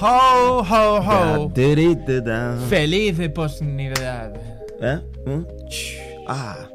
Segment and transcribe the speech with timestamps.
[0.00, 1.50] Ho, ho, ho.
[2.68, 4.34] Feliz de posnivedad.
[4.80, 5.00] ¿Eh?
[5.26, 5.44] ¿Mm?
[6.28, 6.68] Ah,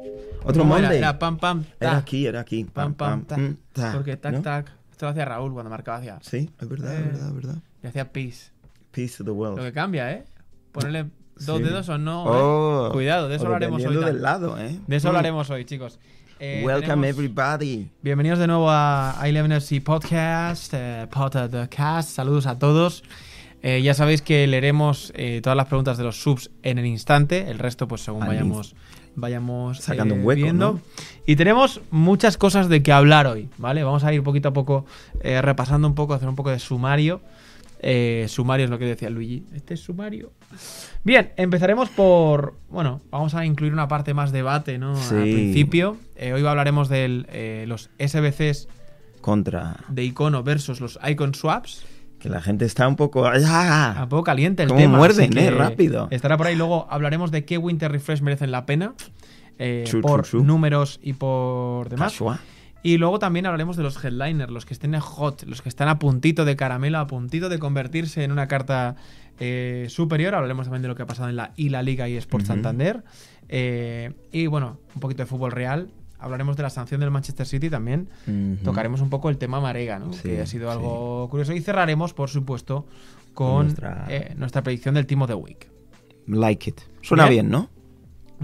[0.44, 0.82] otro ¿Cómo era?
[0.88, 0.98] Monday.
[0.98, 1.64] Era pam, pam.
[1.80, 2.64] Era aquí, era aquí.
[2.64, 3.56] Pam, pam, mm,
[3.94, 4.42] Porque tac, ¿no?
[4.42, 4.70] tac.
[4.90, 6.18] Esto lo hacía Raúl cuando marcaba hacia.
[6.22, 6.98] Sí, es verdad, Eh.
[6.98, 7.54] es verdad, es verdad.
[7.82, 8.50] Y hacía peace.
[8.90, 9.60] Peace to the Lo world.
[9.60, 10.24] que cambia, ¿eh?
[10.72, 11.06] Ponerle
[11.46, 11.62] dos Sí.
[11.64, 12.24] dedos o no.
[12.26, 12.28] ¿eh?
[12.30, 13.96] Oh, Cuidado, de eso hablaremos hoy.
[13.96, 14.78] del lado, ¿eh?
[14.86, 15.10] De eso Mm.
[15.10, 15.98] hablaremos hoy, chicos.
[16.46, 17.88] Eh, Welcome everybody.
[18.02, 22.10] Bienvenidos de nuevo a I11FC Podcast, eh, Podcast.
[22.10, 23.02] Saludos a todos.
[23.62, 27.50] Eh, ya sabéis que leeremos eh, todas las preguntas de los subs en el instante.
[27.50, 28.76] El resto, pues según vayamos,
[29.14, 30.72] vayamos Sacando un hueco, viendo.
[30.74, 30.80] ¿no?
[31.24, 33.82] Y tenemos muchas cosas de que hablar hoy, ¿vale?
[33.82, 34.84] Vamos a ir poquito a poco
[35.22, 37.22] repasando un poco, hacer un poco de sumario.
[37.86, 39.44] Eh, sumario es lo que decía Luigi.
[39.54, 40.32] Este es sumario.
[41.02, 42.54] Bien, empezaremos por.
[42.70, 44.96] Bueno, vamos a incluir una parte más debate, ¿no?
[44.96, 45.14] Sí.
[45.14, 45.98] Al principio.
[46.16, 48.68] Eh, hoy hablaremos de los SBCs
[49.20, 49.76] Contra.
[49.88, 51.84] de icono versus los icon swaps.
[52.18, 53.26] Que la gente está un poco.
[53.26, 53.98] ¡Ah!
[54.04, 54.96] Un poco caliente el tema.
[54.96, 56.08] muerden, eh, rápido.
[56.10, 56.56] Estará por ahí.
[56.56, 58.94] Luego hablaremos de qué Winter Refresh merecen la pena.
[59.58, 62.18] eh, por números y por demás.
[62.84, 65.88] Y luego también hablaremos de los headliners, los que estén en hot, los que están
[65.88, 68.94] a puntito de caramelo, a puntito de convertirse en una carta
[69.40, 70.34] eh, superior.
[70.34, 72.52] Hablaremos también de lo que ha pasado en la y la Liga y Sports Ujú.
[72.54, 73.02] Santander.
[73.48, 75.88] Eh, y bueno, un poquito de fútbol real.
[76.18, 78.08] Hablaremos de la sanción del Manchester City también.
[78.62, 80.12] Tocaremos un poco el tema Marega, ¿no?
[80.12, 80.76] Sí, que ha sido sí.
[80.76, 81.52] algo curioso.
[81.54, 82.86] Y cerraremos, por supuesto,
[83.34, 85.68] con Nuestra- eh, nuestra predicción del of the Week.
[86.26, 86.80] Like it.
[87.02, 87.46] Suena Bien.
[87.46, 87.68] bien, ¿no?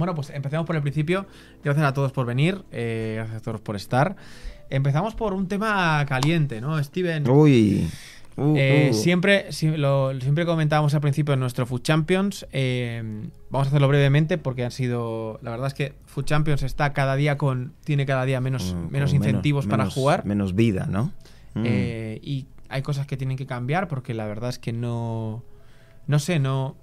[0.00, 1.26] Bueno, pues empecemos por el principio.
[1.62, 4.16] Gracias a todos por venir, eh, gracias a todos por estar.
[4.70, 7.28] Empezamos por un tema caliente, ¿no, Steven?
[7.28, 7.88] Uy.
[8.36, 8.94] Uh, Eh, uh.
[8.94, 12.46] siempre, si- lo, siempre comentábamos al principio en nuestro Food Champions.
[12.52, 15.38] eh, vamos a hacerlo brevemente porque han sido.
[15.42, 17.74] La verdad es que Food Champions está cada día con.
[17.84, 20.24] tiene cada día menos, Mm, menos incentivos para menos- jugar.
[20.24, 21.12] Menos vida, ¿no?
[21.54, 21.62] Mm.
[21.66, 25.44] Eh, y hay cosas que tienen que cambiar porque la verdad es que no.
[26.06, 26.38] No sé.
[26.38, 26.76] No,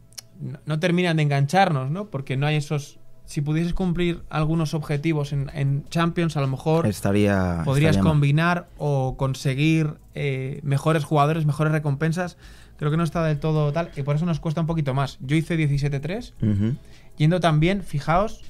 [0.68, 2.12] no terminan de engancharnos, ¿no?
[2.12, 3.00] Porque no hay esos.
[3.28, 7.62] Si pudieses cumplir algunos objetivos en, en Champions, a lo mejor estaría.
[7.66, 8.12] podrías estaría mal.
[8.14, 12.38] combinar o conseguir eh, mejores jugadores, mejores recompensas.
[12.78, 15.18] Creo que no está del todo tal y por eso nos cuesta un poquito más.
[15.20, 16.78] Yo hice 17-3, Ujú.
[17.18, 18.42] yendo también, fijaos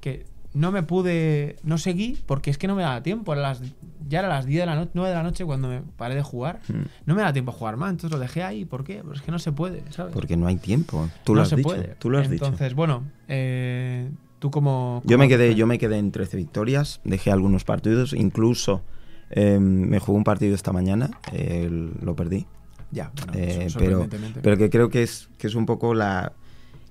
[0.00, 3.32] que no me pude, no seguí porque es que no me daba tiempo.
[3.32, 3.60] Era las,
[4.08, 6.22] ya era las 10 de la noche, 9 de la noche cuando me paré de
[6.22, 6.60] jugar.
[6.68, 6.82] Mm.
[7.06, 8.64] No me da tiempo a jugar más, entonces lo dejé ahí.
[8.64, 9.02] ¿Por qué?
[9.04, 10.12] Pues es que no se puede, ¿sabes?
[10.12, 11.08] Porque no hay tiempo.
[11.24, 11.68] Tú no lo has se dicho.
[11.68, 11.94] puede.
[11.98, 12.44] Tú lo has dicho.
[12.44, 15.02] entonces, bueno, eh, tú como...
[15.04, 18.82] Yo me quedé, yo me quedé en 13 victorias, dejé algunos partidos, incluso
[19.30, 21.68] eh, me jugué un partido esta mañana, eh,
[22.02, 22.46] lo perdí.
[22.90, 24.08] Ya, bueno, Eh, pero,
[24.42, 26.32] pero que creo que es, que es un poco la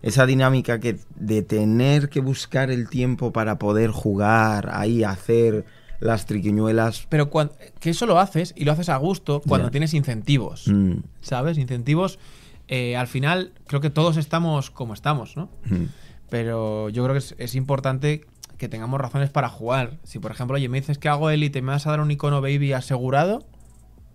[0.01, 5.65] esa dinámica que de tener que buscar el tiempo para poder jugar ahí, hacer
[5.99, 7.07] las triquiñuelas.
[7.09, 10.97] Pero cuan- que eso lo haces y lo haces a gusto cuando tienes incentivos, mm,
[11.21, 11.57] ¿sabes?
[11.57, 12.19] Incentivos,
[12.67, 15.49] eh, al final creo que todos estamos como estamos, ¿no?
[15.65, 15.85] mm.
[16.29, 18.25] Pero yo creo que es, es importante
[18.57, 19.97] que tengamos razones para jugar.
[20.03, 22.11] Si, por ejemplo, oye, me dices que hago élite y me vas a dar un
[22.11, 23.45] icono baby asegurado,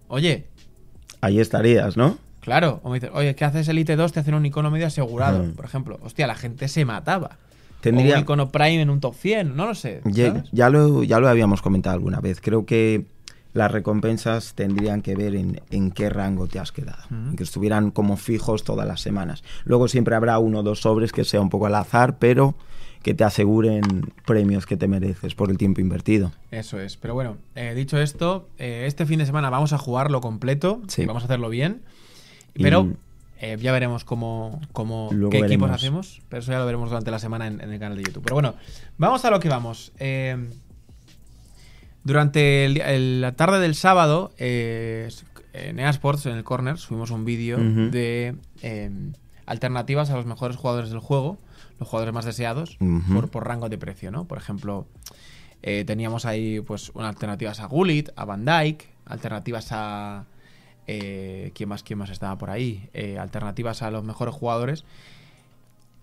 [0.09, 0.47] oye,
[1.21, 2.19] Ahí estarías, ¿no?
[2.43, 2.81] Claro.
[2.85, 4.13] O me dices, oye, ¿qué haces élite 2?
[4.13, 5.99] Te hacen un icono medio asegurado, por ejemplo.
[6.03, 7.39] Hostia, la gente se mataba.
[7.81, 10.03] Tendría- O un icono prime en un top 100, no lo sé.
[10.53, 12.41] Ya, lo, ya lo habíamos comentado alguna vez.
[12.41, 13.07] Creo que
[13.55, 17.03] las recompensas tendrían que ver en, en qué rango te has quedado.
[17.37, 19.43] Que estuvieran como fijos todas las semanas.
[19.65, 22.55] Luego siempre habrá uno o dos sobres que sea un poco al azar, pero
[23.03, 23.83] que te aseguren
[24.25, 26.31] premios que te mereces por el tiempo invertido.
[26.53, 26.97] Eso es.
[26.97, 30.81] Pero bueno, eh, dicho esto, eh, este fin de semana vamos a jugarlo completo.
[30.87, 31.05] Sí.
[31.05, 31.83] Vamos a hacerlo bien.
[32.55, 32.83] Y- Pero
[33.41, 36.21] eh, ya veremos cómo, cómo qué equipos hacemos.
[36.29, 38.23] Pero eso ya lo veremos durante la semana en, en el canal de YouTube.
[38.23, 38.55] Pero bueno,
[38.99, 39.93] vamos a lo que vamos.
[39.99, 40.37] Eh,
[42.05, 45.09] durante el- el- la tarde del sábado, eh,
[45.53, 47.59] en EA Sports, en el corner, subimos un vídeo
[47.91, 48.91] de eh,
[49.47, 51.39] alternativas a los mejores jugadores del juego,
[51.79, 52.77] los jugadores más deseados,
[53.31, 54.25] por rango de precio, ¿no?
[54.25, 54.87] Por ejemplo,
[55.63, 60.25] eh, teníamos ahí pues unas alternativas a Gullit, a Van Dyke, alternativas a...
[60.87, 62.89] Eh, ¿quién, más, ¿Quién más estaba por ahí?
[62.93, 64.85] Eh, alternativas a los mejores jugadores.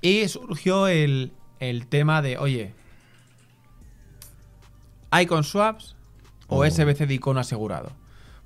[0.01, 2.73] Y surgió el, el tema de, oye,
[5.19, 5.95] Icon Swaps
[6.47, 6.65] o Oh.
[6.69, 7.91] SBC de icono asegurado.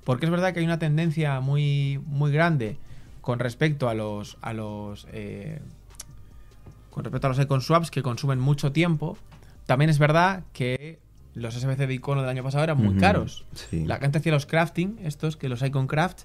[0.04, 2.76] Porque es verdad que hay una tendencia muy, muy grande
[3.22, 5.60] con respecto a los, a los eh,
[6.90, 9.16] con respecto a los icon swaps que consumen mucho tiempo.
[9.66, 10.98] También es verdad que
[11.34, 13.44] los SBC de icono del año pasado eran muy caros.
[13.54, 13.84] sí.
[13.84, 16.22] La gente hacía los crafting, estos, que los icon craft,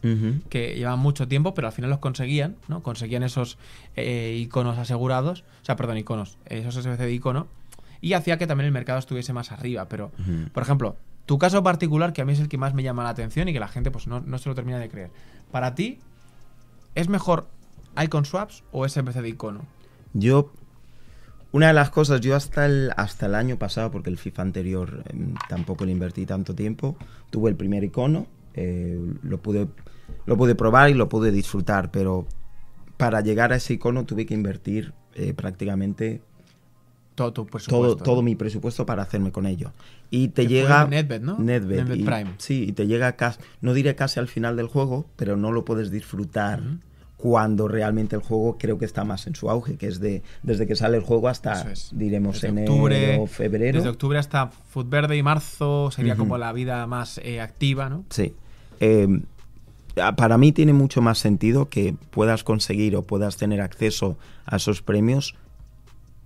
[0.50, 2.84] que llevaban mucho tiempo, pero al final los conseguían, ¿no?
[2.84, 3.58] Conseguían esos
[3.96, 7.48] eh, iconos asegurados, o sea, perdón, iconos, esos SBC de icono,
[8.02, 9.90] y hacía que también el mercado estuviese más arriba.
[9.90, 10.12] Pero,
[10.54, 10.96] por ejemplo,
[11.26, 13.54] tu caso particular, que a mí es el que más me llama la atención y
[13.54, 15.12] que la gente pues no, no se lo termina de creer.
[15.52, 16.00] Para ti,
[16.96, 17.48] ¿es mejor
[18.02, 19.62] Icon Swaps o SBC de icono?
[20.14, 20.52] Yo,
[21.52, 25.04] una de las cosas, yo hasta el, hasta el año pasado, porque el FIFA anterior
[25.10, 26.96] em, tampoco le invertí tanto tiempo,
[27.32, 29.68] tuve el primer icono, eh, lo, pude,
[30.26, 32.28] lo pude probar y lo pude disfrutar, pero
[32.98, 36.22] para llegar a ese icono tuve que invertir eh, prácticamente
[37.16, 38.04] Todo tu todo, presupuesto.
[38.04, 38.22] todo ¿no?
[38.24, 39.72] mi presupuesto para hacerme con ello.
[40.12, 40.86] Y te Que llega...
[40.88, 41.38] Netbet, ¿no?
[41.40, 42.34] Netbet, Netbet y- Prime.
[42.38, 45.66] Sí, y te llega casi, no diré casi al final del juego, pero no lo
[45.66, 46.62] puedes disfrutar.
[47.22, 50.66] Cuando realmente el juego creo que está más en su auge, que es de desde
[50.66, 51.90] que sale el juego hasta, es.
[51.94, 53.78] diremos, Desde enero, octubre, febrero.
[53.78, 58.06] Desde octubre hasta Foot Verde y marzo sería como la vida más eh, activa, ¿no?
[58.10, 58.34] Sí.
[58.80, 59.22] Eh,
[60.02, 64.56] a- para mí tiene mucho más sentido que puedas conseguir o puedas tener acceso a
[64.56, 65.36] esos premios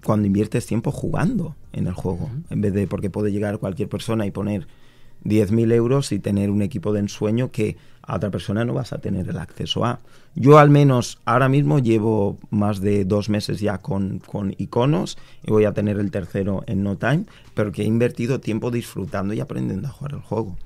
[0.05, 2.29] cuando inviertes tiempo jugando en el juego.
[2.51, 4.67] En vez de, porque puede llegar cualquier persona y poner
[5.23, 8.97] 10.000 euros y tener un equipo de ensueño que a otra persona no vas a
[8.99, 9.99] tener el acceso a.
[10.35, 15.51] Yo al menos ahora mismo llevo más de dos meses ya con, con iconos y
[15.51, 19.39] voy a tener el tercero en no time, pero que he invertido tiempo disfrutando y
[19.39, 20.57] aprendiendo a jugar el juego.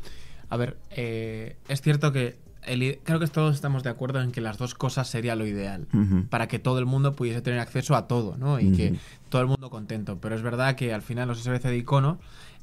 [0.50, 4.32] A ver, eh, es cierto que el i- creo que todos estamos de acuerdo en
[4.32, 5.86] que las dos cosas sería lo ideal.
[6.30, 8.60] Para que todo el mundo pudiese tener acceso a todo, ¿no?
[8.60, 8.96] Y que
[9.30, 10.18] todo el mundo contento.
[10.22, 12.18] Pero es verdad que al final los SBC de icono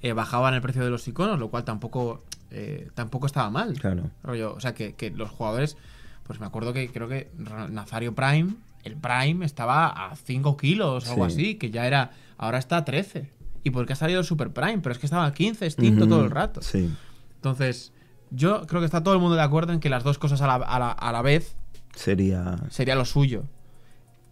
[0.04, 3.72] eh, bajaban el precio de los iconos, lo cual tampoco, eh, tampoco estaba mal.
[3.80, 4.10] Claro.
[4.22, 5.76] Rollo, o sea, que, que los jugadores,
[6.24, 7.30] pues me acuerdo que creo que
[7.70, 8.54] Nazario Prime,
[8.84, 11.34] el Prime estaba a 5 kilos o algo Sí.
[11.34, 13.30] así, que ya era, ahora está a 13.
[13.62, 14.78] ¿Y por qué ha salido el Super Prime?
[14.80, 16.60] Pero es que estaba a 15, extinto todo el rato.
[16.60, 16.94] Sí.
[17.36, 17.92] Entonces,
[18.30, 20.46] yo creo que está todo el mundo de acuerdo en que las dos cosas a
[20.46, 21.56] la, a la- a la vez
[21.94, 22.56] Sería.
[22.68, 23.44] sería lo suyo.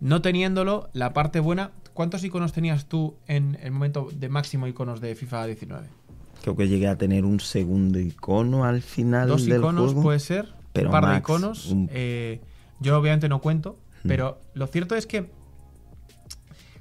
[0.00, 1.70] No teniéndolo, la parte buena.
[1.94, 5.86] ¿Cuántos iconos tenías tú en el momento de máximo iconos de FIFA 19?
[6.42, 10.02] Creo que llegué a tener un segundo icono al final Dos del iconos juego.
[10.02, 10.52] puede ser.
[10.72, 11.66] pero un par de iconos.
[11.66, 12.40] un- eh,
[12.80, 13.78] yo obviamente no cuento.
[14.04, 14.08] Hmm.
[14.08, 15.30] Pero lo cierto es que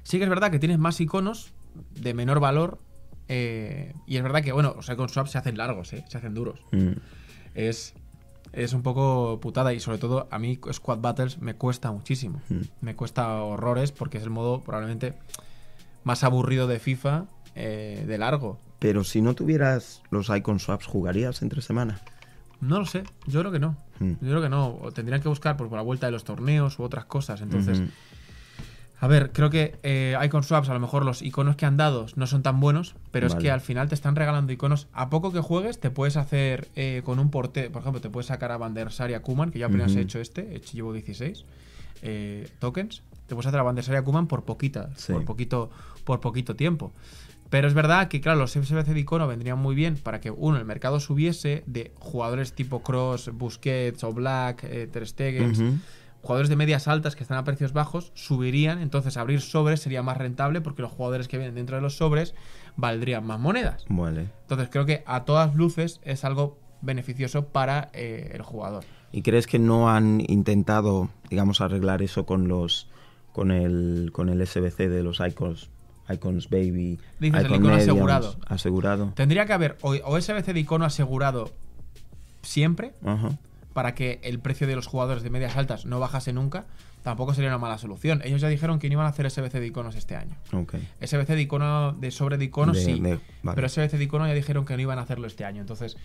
[0.02, 1.52] sí que es verdad que tienes más iconos
[2.00, 2.78] de menor valor.
[3.28, 6.34] eh, y es verdad que, bueno, los icon swaps se hacen largos, eh, se hacen
[6.34, 6.60] duros.
[6.72, 6.92] Mm,
[7.54, 7.94] Es,
[8.52, 12.40] es un poco putada y sobre todo a mí Squad Battles me cuesta muchísimo.
[12.48, 12.60] Mm.
[12.80, 15.14] Me cuesta horrores porque es el modo probablemente
[16.04, 18.58] más aburrido de FIFA eh, de largo.
[18.78, 22.00] Pero si no tuvieras los icon swaps, ¿jugarías entre semana?
[22.60, 23.76] No lo sé, yo creo que no.
[24.00, 24.12] Mm.
[24.20, 24.78] Yo creo que no.
[24.82, 27.40] O tendrían que buscar pues, por la vuelta de los torneos u otras cosas.
[27.40, 27.82] Entonces.
[29.02, 32.06] A ver, creo que eh, Icon Swaps, a lo mejor los iconos que han dado
[32.14, 34.86] no son tan buenos, pero es que al final te están regalando iconos.
[34.92, 38.28] A poco que juegues, te puedes hacer eh, con un porte, por ejemplo, te puedes
[38.28, 40.56] sacar a Van der Sar y a Kuman, que yo apenas he hecho este, he
[40.56, 41.44] hecho- llevo 16
[42.02, 43.02] eh, tokens.
[43.26, 45.12] Te puedes hacer a Van der Sar y a Kuman por poquita, Sí.
[45.12, 45.70] por poquito,
[46.04, 46.92] por poquito tiempo.
[47.50, 50.56] Pero es verdad que, claro, los SBC de icono vendrían muy bien para que, uno,
[50.58, 55.82] el mercado subiese de jugadores tipo Cross, Busquets o Black, eh, Ter Stegen.
[56.22, 60.16] Jugadores de medias altas que están a precios bajos subirían, entonces abrir sobres sería más
[60.16, 62.34] rentable porque los jugadores que vienen dentro de los sobres
[62.76, 63.84] valdrían más monedas.
[63.88, 64.28] Vale.
[64.42, 68.84] Entonces creo que a todas luces es algo beneficioso para eh, el jugador.
[69.10, 72.88] ¿Y crees que no han intentado, digamos, arreglar eso con los
[73.32, 75.70] con el con el SBC de los icons,
[76.08, 78.36] icons baby, Dices, el icon icono mediums, asegurado.
[78.46, 79.12] asegurado?
[79.14, 81.50] Tendría que haber o, o SBC de icono asegurado
[82.42, 83.30] siempre Ajá.
[83.72, 86.66] Para que el precio de los jugadores de medias altas no bajase nunca.
[87.02, 88.20] Tampoco sería una mala solución.
[88.24, 90.36] Ellos ya dijeron que no iban a hacer SBC de iconos este año.
[91.00, 93.00] SBC de icono de sobre de iconos De- sí.
[93.00, 93.56] de- vale.
[93.56, 95.60] Pero SBC de icono ya dijeron que no iban a hacerlo este año.
[95.60, 95.96] Entonces,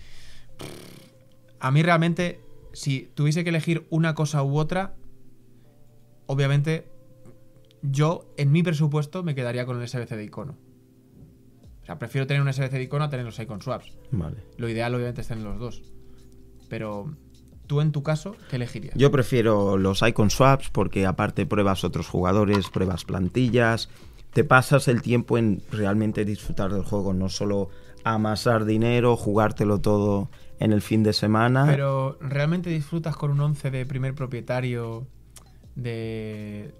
[1.59, 2.39] a mí realmente,
[2.73, 4.95] si tuviese que elegir una cosa u otra,
[6.25, 6.89] obviamente
[7.81, 10.57] yo en mi presupuesto me quedaría con el SBC de icono.
[11.83, 13.93] O sea, prefiero tener un SBC de icono a tener los icon swaps.
[14.11, 14.37] Vale.
[14.57, 15.83] Lo ideal obviamente es tener los dos.
[16.69, 17.15] Pero
[17.67, 18.95] tú en tu caso, ¿qué elegirías?
[18.95, 23.89] Yo prefiero los icon swaps porque aparte pruebas otros jugadores, pruebas plantillas,
[24.33, 27.69] te pasas el tiempo en realmente disfrutar del juego, no solo
[28.03, 31.65] amasar dinero, jugártelo todo en el fin de semana.
[31.67, 35.05] Pero ¿realmente disfrutas con un 11 de primer propietario
[35.75, 36.73] de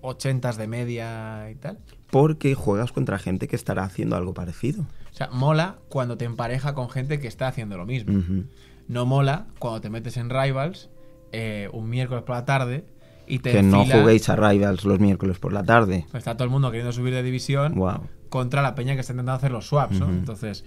[0.00, 1.78] 80 de media y tal?
[2.10, 4.82] Porque juegas contra gente que estará haciendo algo parecido.
[5.10, 8.18] O sea, mola cuando te empareja con gente que está haciendo lo mismo.
[8.18, 8.44] Ujú.
[8.90, 10.90] No mola cuando te metes en Rivals
[11.32, 12.84] eh, un miércoles por la tarde
[13.28, 16.06] y te Que no juguéis a Rivals los miércoles por la tarde.
[16.12, 18.00] Está todo el mundo queriendo subir de división Wow.
[18.28, 20.06] contra la peña que está intentando hacer los swaps, ¿no?
[20.06, 20.14] Ujú.
[20.14, 20.64] Entonces...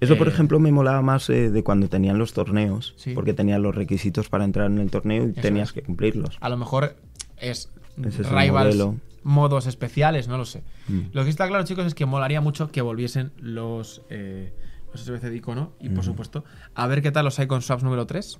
[0.00, 3.12] Eso, por eh, ejemplo, me molaba más eh, de cuando tenían los torneos, Sí.
[3.14, 5.72] porque tenían los requisitos para entrar en el torneo y Eso tenías es.
[5.74, 6.38] que cumplirlos.
[6.40, 6.96] A lo mejor
[7.36, 7.70] es
[8.02, 8.94] Ese es el Rivals modelo.
[9.24, 10.62] modos especiales, no lo sé.
[10.86, 11.00] Mm.
[11.12, 15.22] Lo que está claro, chicos, es que molaría mucho que volviesen los, eh, los SBC
[15.22, 18.38] de icono y, por supuesto, a ver qué tal los Icon Swaps número 3.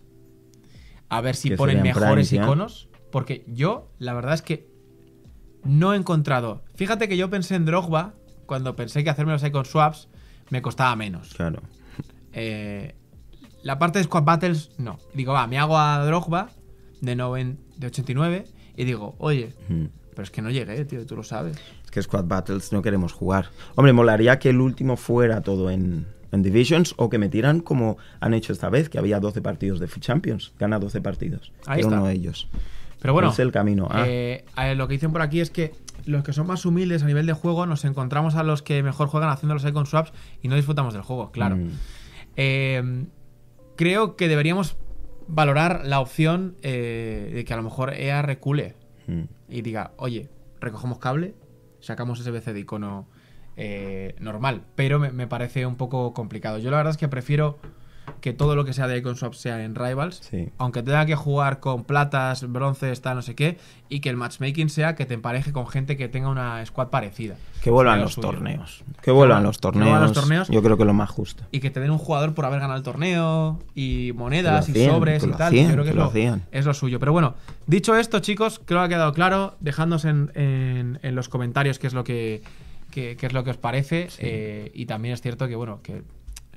[1.11, 2.89] A ver si ponen mejores iconos.
[3.11, 4.69] Porque yo, la verdad es que
[5.65, 6.63] no he encontrado.
[6.75, 8.15] Fíjate que yo pensé en Drogba
[8.47, 10.09] cuando pensé que hacerme los Icon Swaps
[10.51, 11.35] me costaba menos.
[11.35, 11.63] Claro.
[12.33, 12.95] Eh,
[13.63, 14.99] la parte de Squad Battles, no.
[15.15, 16.51] Digo, va, me hago a Drogba
[17.01, 18.45] de, noven- de 89
[18.77, 19.87] y digo, oye, Mm.
[20.11, 21.57] pero es que no llegué, tío, tú lo sabes.
[21.85, 23.49] Es que Squad Battles no queremos jugar.
[23.75, 28.35] Hombre, molaría que el último fuera todo en, en Divisions o que metieran como han
[28.35, 30.53] hecho esta vez, que había 12 partidos de Champions.
[30.59, 31.53] Gana 12 partidos.
[31.67, 31.95] Ahí está.
[31.95, 32.49] uno de ellos.
[33.01, 33.89] Pero bueno, Es el camino.
[33.91, 35.73] Ah, eh, eh, lo que dicen por aquí es que
[36.05, 39.09] los que son más humildes a nivel de juego nos encontramos a los que mejor
[39.09, 41.57] juegan haciendo los icon swaps y no disfrutamos del juego, claro.
[41.57, 41.71] mm,
[42.37, 43.07] Eh,
[43.77, 44.77] creo que deberíamos
[45.29, 48.75] valorar la opción eh, de que a lo mejor EA recule
[49.07, 49.23] mm.
[49.49, 50.29] y diga, oye,
[50.61, 51.35] recogemos cable,
[51.81, 53.07] sacamos SBC de icono
[53.61, 56.59] eh, normal, pero me, me parece un poco complicado.
[56.59, 57.59] Yo la verdad es que prefiero
[58.23, 60.49] que todo lo que sea de Icon Swap sea en Rivals, Sí.
[60.57, 63.59] aunque tenga que jugar con platas, bronces, tal, no sé qué,
[63.91, 67.35] y que el matchmaking sea que te empareje con gente que tenga una squad parecida.
[67.63, 68.29] Que vuelvan los suyo.
[68.31, 68.83] torneos.
[69.03, 70.01] Que vuelvan los torneos.
[70.01, 70.49] los torneos.
[70.49, 71.45] Yo creo que lo más justo.
[71.53, 75.23] Y que te den un jugador por haber ganado el torneo, y monedas, y sobres,
[75.25, 75.49] y tal.
[75.49, 76.99] hacían, Yo creo que, lo lo, es lo suyo.
[76.99, 77.35] Pero bueno,
[77.67, 79.57] dicho esto, chicos, creo que ha quedado claro.
[79.61, 82.43] Dejadnos en, en- en los comentarios qué es lo que,
[82.91, 84.09] qué- qué es lo que os parece.
[84.19, 86.03] eh, y también es cierto que, bueno, que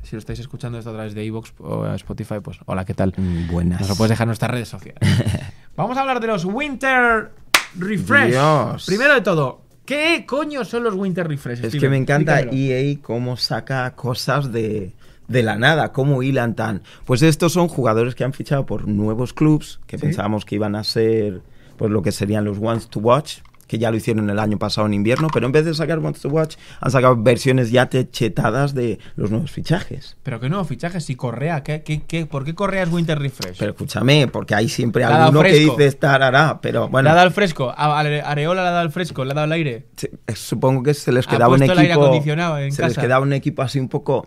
[0.03, 3.13] si lo estáis escuchando esto a través de Evox o Spotify, pues hola, ¿qué tal?
[3.17, 3.81] Mm, Buenas.
[3.81, 4.99] Nos lo puedes dejar en nuestras redes sociales.
[5.75, 7.31] Vamos a hablar de los Winter
[7.77, 8.31] Refresh.
[8.31, 8.85] Dios.
[8.85, 11.59] Primero de todo, ¿qué coño son los Winter Refresh?
[11.59, 11.79] Es Steven?
[11.81, 12.41] que me encanta.
[12.41, 14.93] EA cómo saca cosas de,
[15.27, 16.81] de la nada, cómo hilan tan.
[17.05, 20.01] Pues estos son jugadores que han fichado por nuevos clubs, que Sí.
[20.07, 21.41] pensábamos que iban a ser
[21.77, 23.37] pues lo que serían los Ones to Watch,
[23.71, 26.19] que ya lo hicieron el año pasado en invierno, pero en vez de sacar Ones
[26.19, 30.17] to Watch, han sacado versiones ya techetadas de los nuevos fichajes.
[30.23, 33.57] Pero qué nuevo fichaje, si Correa, ¿qué, qué, qué, por qué Correa es Winter Refresh?
[33.57, 35.71] Pero escúchame, porque hay siempre alguno que fresco.
[35.77, 38.85] dice estará, pero le ha bueno, dado el fresco, a Ale- Areola le ha dado
[38.85, 39.85] el fresco, le ha dado el aire.
[39.95, 42.97] se- supongo que se les quedaba un puesto el aire equipo acondicionado en se les
[42.97, 44.25] quedaba un equipo así un poco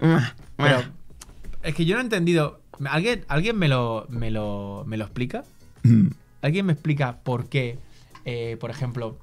[0.57, 0.79] Pero
[1.63, 2.61] es que yo no he entendido.
[2.89, 5.45] ¿Alguien, alguien me, lo, me, lo, me lo explica?
[5.83, 6.07] Mm.
[6.43, 7.79] ¿Alguien me explica por qué,
[8.25, 9.17] eh, por ejemplo,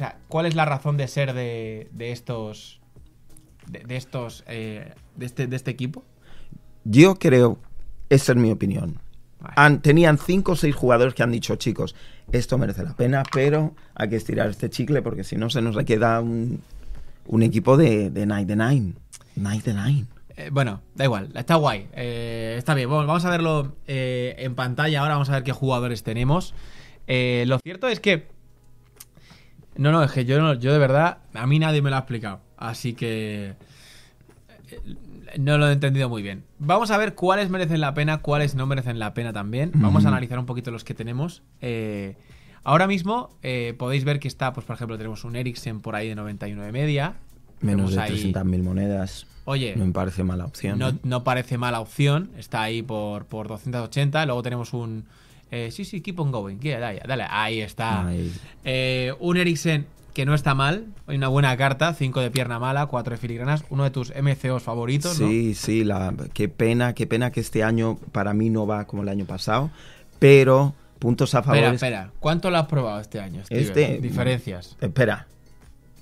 [0.00, 2.80] sea, cuál es la razón de ser de, de estos,
[3.66, 6.04] de, de estos, eh, de este, de este equipo?
[6.84, 7.58] Yo creo,
[8.08, 8.98] esa es mi opinión.
[9.40, 9.54] Vale.
[9.56, 11.94] Han- tenían cinco o seis jugadores que han dicho, chicos,
[12.32, 15.76] esto merece la pena, pero hay que estirar este chicle porque si no se nos
[15.84, 16.60] queda un,
[17.26, 18.94] un equipo de, de Night the Nine.
[19.36, 20.06] Night the Nine.
[20.36, 22.88] Eh, bueno, da igual, está guay, eh, está bien.
[22.88, 26.54] Bueno, vamos a verlo eh, en pantalla ahora, vamos a ver qué jugadores tenemos.
[27.06, 28.28] Lo cierto es que...
[29.76, 32.00] No, no, es que yo, no- yo de verdad, a mí nadie me lo ha
[32.00, 33.54] explicado, así que...
[34.70, 34.80] eh,
[35.38, 36.44] No lo he entendido muy bien.
[36.58, 39.70] Vamos a ver cuáles merecen la pena, cuáles no merecen la pena también.
[39.74, 41.42] Vamos a analizar un poquito los que tenemos.
[41.60, 42.16] Eh,
[42.64, 46.08] ahora mismo eh, podéis ver que está, pues por ejemplo, tenemos un Eriksen por ahí
[46.08, 47.14] de 91 de media.
[47.60, 49.26] Menos Tenemos de ahí- 300.000 monedas.
[49.44, 50.78] Oye, No me parece mala opción.
[50.78, 50.94] no, ¿eh?
[51.02, 52.30] no parece mala opción.
[52.36, 54.26] Está ahí por, por 280.
[54.26, 55.06] Luego tenemos un.
[55.50, 56.58] Eh, sí, sí, keep on going.
[56.58, 57.24] Yeah, dale, dale.
[57.28, 58.06] Ahí está.
[58.06, 58.32] Ahí.
[58.64, 60.86] Eh, un Eriksen que no está mal.
[61.06, 61.94] Hay una buena carta.
[61.94, 63.64] 5 de pierna mala, 4 de filigranas.
[63.70, 65.28] Uno de tus MCOs favoritos, ¿no?
[65.28, 69.02] Sí, sí, la, qué pena, qué pena que este año para mí no va como
[69.02, 69.70] el año pasado,
[70.18, 71.58] pero puntos a favor.
[71.58, 72.10] Espera, espera.
[72.20, 73.62] ¿Cuánto lo has probado este año, Steven?
[73.62, 74.76] Este- Diferencias.
[74.80, 75.26] Espera,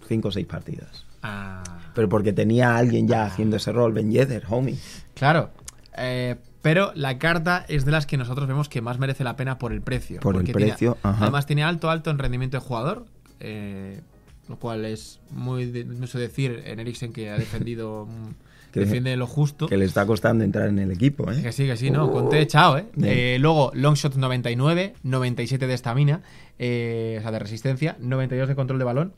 [0.09, 1.05] cinco o seis partidas.
[1.23, 1.63] Ah,
[1.95, 4.77] Pero porque tenía a alguien ya haciendo ese rol, Ben Yedder, homie.
[5.15, 5.51] claro.
[5.97, 9.59] Eh, pero la carta es de las que nosotros vemos que más merece la pena
[9.59, 10.21] por el precio.
[10.21, 11.23] Por el tiene- precio, ajá.
[11.25, 13.07] además tiene alto, alto en rendimiento de jugador.
[13.41, 14.01] eh,
[14.49, 19.15] lo cual es muy de- mucho decir en Eriksen que ha defendido mm, Que- defiende
[19.17, 19.67] lo justo.
[19.69, 21.43] Que le está costando entrar en el equipo, ¿eh?
[21.43, 22.11] Que sí, que sí, no.
[22.11, 22.87] Conté, chao, ¿eh?
[23.03, 26.23] Eh, Luego, Longshot 99, 97 de estamina,
[26.59, 29.13] eh, o sea, de resistencia, 92 de control de balón,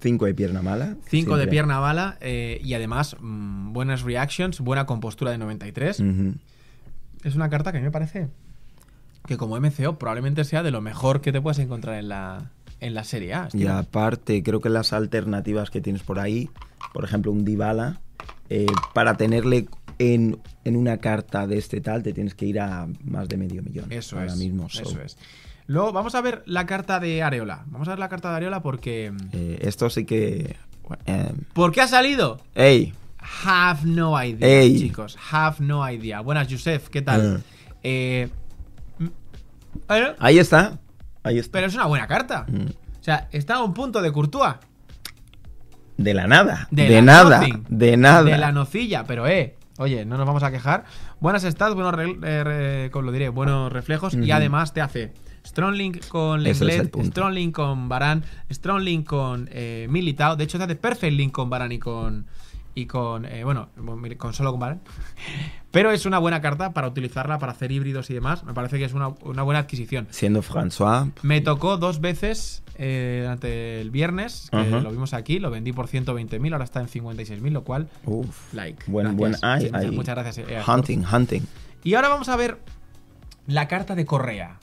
[0.00, 0.96] Cinco de pierna mala.
[1.08, 5.98] 5 de pierna bala eh, y además mm, buenas reactions, buena compostura de 93.
[6.00, 6.34] Ujú.
[7.24, 8.28] Es una carta que a mí me parece
[9.26, 12.94] que como MCO probablemente sea de lo mejor que te puedes encontrar en la, en
[12.94, 13.48] la Serie A.
[13.52, 16.48] Y aparte, creo que las alternativas que tienes por ahí,
[16.94, 18.00] por ejemplo, un Dybala,
[18.48, 22.86] eh, para tenerle en, en una carta de este tal, te tienes que ir a
[23.04, 23.92] más de medio millón.
[23.92, 24.38] Eso ahora es.
[24.38, 24.68] mismo.
[24.70, 25.18] so, Eso es.
[25.66, 27.64] Luego vamos a ver la carta de Areola.
[27.66, 29.12] Vamos a ver la carta de Areola porque...
[29.32, 30.56] eh, esto sí que.
[31.04, 32.40] eh, ¿Por qué ha salido?
[32.54, 32.94] ¡Ey!
[33.44, 34.78] Have no idea, Ey.
[34.78, 35.16] chicos.
[35.30, 36.20] Have no idea.
[36.20, 37.42] Buenas, Yusef, ¿qué tal?
[37.82, 38.28] Eh,
[38.98, 39.06] mm,
[39.86, 40.78] bueno, Ahí está.
[41.22, 41.52] Ahí está.
[41.52, 42.46] pero es una buena carta.
[42.48, 42.66] Mm.
[43.00, 44.54] O sea, está a un punto de Courtois.
[45.96, 46.68] De la nada.
[46.70, 47.38] De, De, la nada.
[47.40, 47.64] nothing.
[47.68, 48.22] De nada.
[48.22, 49.56] De la nocilla, pero eh.
[49.78, 50.84] Oye, no nos vamos a quejar.
[51.20, 51.94] Buenas stats, buenos,
[52.24, 53.28] eh, re- ¿cómo lo diré?
[53.28, 55.12] buenos reflejos y además te hace
[55.46, 57.08] Strong Link con es Lenglet, punto.
[57.10, 60.34] Strong Link con Baran, Strong Link con eh, Militao.
[60.34, 62.26] De hecho, te hace Perfect Link con Baran y con.
[62.78, 63.24] Y con.
[63.24, 63.68] eh, bueno,
[64.18, 64.80] con solo con.
[65.72, 68.44] Pero es una buena carta para utilizarla para hacer híbridos y demás.
[68.44, 70.06] Me parece que es una, una buena adquisición.
[70.10, 71.10] Siendo François.
[71.22, 75.88] Me tocó dos veces eh, durante el viernes, que lo vimos aquí, lo vendí por
[75.88, 78.54] 120.000, ahora está en 56.000, lo cual, Uf.
[78.54, 78.84] like.
[78.86, 79.40] Buen, Gracias.
[79.72, 79.82] buen.
[79.82, 80.38] Sí, muchas- gracias.
[80.48, 81.42] eh, Hunting, hunting.
[81.84, 82.58] Y ahora vamos a ver
[83.48, 84.58] la carta de Correa.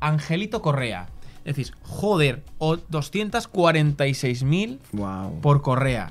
[0.00, 1.06] Angelito Correa.
[1.44, 5.40] Es decir, joder, o 246.000 Wow.
[5.40, 6.10] por Correa.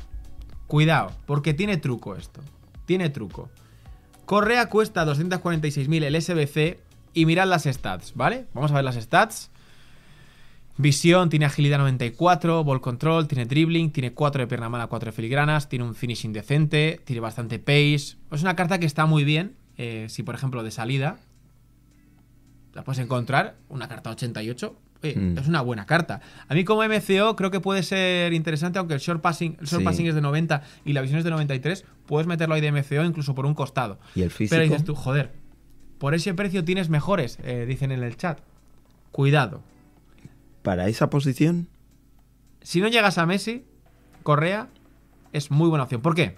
[0.70, 2.42] Cuidado, porque tiene truco esto.
[2.86, 3.50] Tiene truco.
[4.26, 6.80] Correa cuesta 246.000 el SBC
[7.16, 8.46] y mirad las stats, ¿vale?
[8.54, 9.50] Vamos a ver las stats.
[10.78, 15.12] Visión, tiene agilidad 94, ball control, tiene dribbling, tiene 4 de pierna mala, 4 de
[15.12, 18.18] filigranas, tiene un finishing decente, tiene bastante pace.
[18.32, 19.56] Es una carta que está muy bien.
[19.76, 21.18] eh, si, por ejemplo, de salida
[22.76, 24.76] la puedes encontrar, una carta 88.
[25.04, 25.38] Oye, Mm.
[25.38, 26.22] Es una buena carta.
[26.48, 29.82] A mí como MCO creo que puede ser interesante, aunque el short passing, el short
[29.82, 29.86] Sí.
[29.86, 33.04] passing es de 90 y la visión es de 93, puedes meterlo ahí de MCO
[33.06, 34.00] incluso por un costado.
[34.16, 34.56] ¿Y el físico?
[34.58, 35.32] Pero dices tú, joder,
[35.98, 38.40] por ese precio tienes mejores, eh, dicen en el chat.
[39.12, 39.62] Cuidado.
[40.64, 41.68] Para esa posición.
[42.62, 43.66] Si no llegas a Messi,
[44.24, 44.68] Correa
[45.34, 46.02] es muy buena opción.
[46.02, 46.36] ¿Por qué?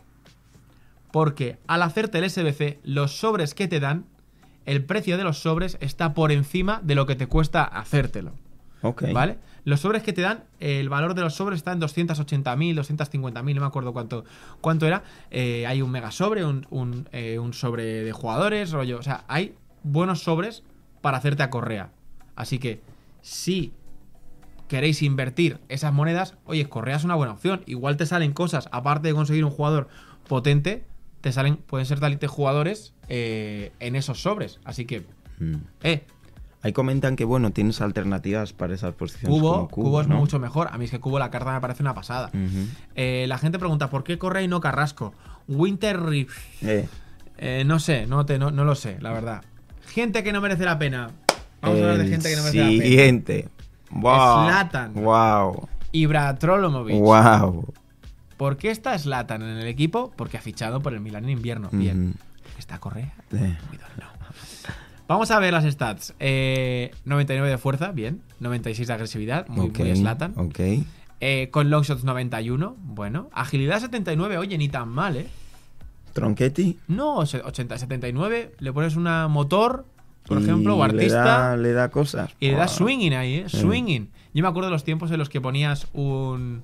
[1.12, 4.06] Porque al hacerte el SBC, los sobres que te dan,
[4.66, 8.34] el precio de los sobres está por encima de lo que te cuesta hacértelo.
[8.82, 9.04] Ok.
[9.14, 9.38] ¿Vale?
[9.64, 13.62] Los sobres que te dan, el valor de los sobres está en 280.000, 250.000, no
[13.62, 14.24] me acuerdo cuánto,
[14.60, 15.04] cuánto era.
[15.30, 18.98] Eh, hay un mega sobre, un, un, eh, un sobre de jugadores, rollo.
[18.98, 20.64] O sea, hay buenos sobres
[21.02, 21.92] para hacerte a Correa.
[22.36, 22.82] Así que,
[23.22, 23.72] si
[24.68, 27.62] queréis invertir esas monedas, oye, Correa es una buena opción.
[27.68, 29.90] Igual te salen cosas, aparte de conseguir un jugador
[30.28, 30.86] potente,
[31.22, 34.60] te salen, pueden ser talite jugadores eh, en esos sobres.
[34.64, 35.06] Así que,
[35.40, 35.56] Mm.
[35.84, 36.04] eh,
[36.64, 39.36] Ahí comentan que, bueno, tienes alternativas para esas posiciones.
[39.40, 40.18] Cubo, como Cubo, es ¿no?
[40.18, 40.70] mucho mejor.
[40.72, 42.30] A mí es que Cubo la carta me parece una pasada.
[42.96, 45.14] Eh, la gente pregunta, ¿por qué Correa y no Carrasco?
[45.48, 46.38] Winter Rift.
[46.62, 46.88] Eh,
[47.44, 49.42] Eh, no sé, no, te, no, no lo sé, la verdad.
[49.88, 51.10] Gente que no merece la pena.
[51.62, 52.84] Vamos a hablar de gente que no merece la pena.
[52.84, 53.50] Siguiente.
[53.90, 54.46] Wow.
[54.46, 54.94] Zlatan.
[54.94, 55.68] Wow.
[55.92, 56.96] Ibra Trolomovic.
[57.00, 57.74] Wow.
[58.38, 60.12] ¿Por qué está Slatan en el equipo?
[60.16, 61.70] Porque ha fichado por el Milan en invierno.
[61.72, 62.14] Bien.
[62.60, 63.14] ¿Está Correa?
[63.32, 64.06] Eh, Cuidado, no.
[65.08, 66.14] Vamos a ver las stats.
[66.20, 68.22] Eh, 99 de fuerza, bien.
[68.40, 70.34] 96 de agresividad, muy, ok, muy Zlatan.
[70.38, 70.60] Ok.
[71.20, 73.30] Eh, con longshots 91, bueno.
[73.34, 75.28] Agilidad 79, oye, ni tan mal, ¿eh?
[76.14, 76.80] Tronchetti.
[76.88, 79.86] No, se- 80, 79, le pones una motor,
[80.26, 82.32] por y ejemplo, o Le artista, da, le da cosas.
[82.40, 82.68] y le Wow.
[82.68, 83.50] swinging ahí, ¿eh?
[83.50, 84.10] Swinging.
[84.34, 86.64] Yo me acuerdo de los tiempos en los que ponías un,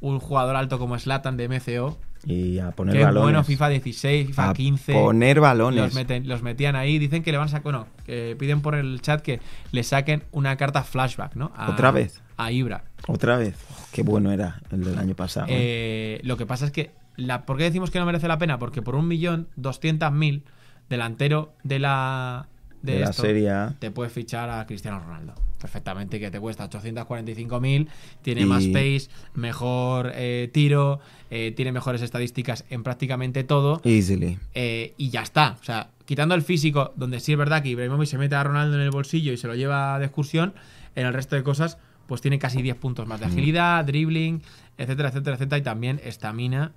[0.00, 3.22] un jugador alto como Slatan de MCO, Y a poner que balones.
[3.22, 4.92] bueno, FIFA 16, FIFA A 15.
[4.92, 5.80] Poner balones.
[5.82, 8.74] Los, meten- los metían ahí, dicen que le van a sacar, bueno, que piden por
[8.74, 9.40] el chat que
[9.72, 11.52] le saquen una carta flashback, ¿no?
[11.56, 12.20] A- ¿Otra vez?
[12.36, 12.84] A Ibra.
[13.06, 13.56] Otra vez.
[13.70, 15.46] Oh, qué bueno era el del año pasado.
[15.48, 15.52] ¿eh?
[15.52, 18.58] Eh, lo que pasa es que, la, ¿por qué decimos que no merece la pena?
[18.58, 20.44] Porque por un millón doscientos mil
[20.88, 22.48] delantero de la
[22.82, 23.74] de, de la esto, Serie A.
[23.78, 25.34] te puedes fichar a Cristiano Ronaldo.
[25.64, 27.88] Perfectamente, que te cuesta 845.000,
[28.20, 31.00] tiene Y- más pace, mejor eh, tiro,
[31.30, 33.80] eh, tiene mejores estadísticas en prácticamente todo.
[33.82, 34.38] Easily.
[34.52, 35.56] eh, y ya está.
[35.58, 38.76] O sea, quitando el físico, donde sí es verdad que Ibrahimovic se mete a Ronaldo
[38.76, 40.52] en el bolsillo y se lo lleva de excursión,
[40.96, 44.42] en el resto de cosas, pues tiene casi 10 puntos más de agilidad, dribbling,
[44.76, 45.58] etcétera, etcétera, etcétera.
[45.60, 46.72] Y también estamina.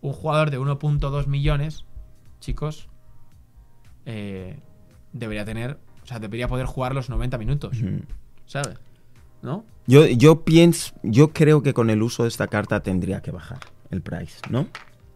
[0.00, 1.84] Un jugador de 1.2 millones,
[2.40, 2.88] chicos,
[5.12, 7.76] debería tener, o sea, debería poder jugar los 90 minutos.
[8.46, 8.76] ¿sabes?
[9.42, 9.64] ¿No?
[9.86, 13.58] Yo, yo pienso, yo creo que con el uso de esta carta tendría que bajar
[13.90, 14.66] el price, ¿no?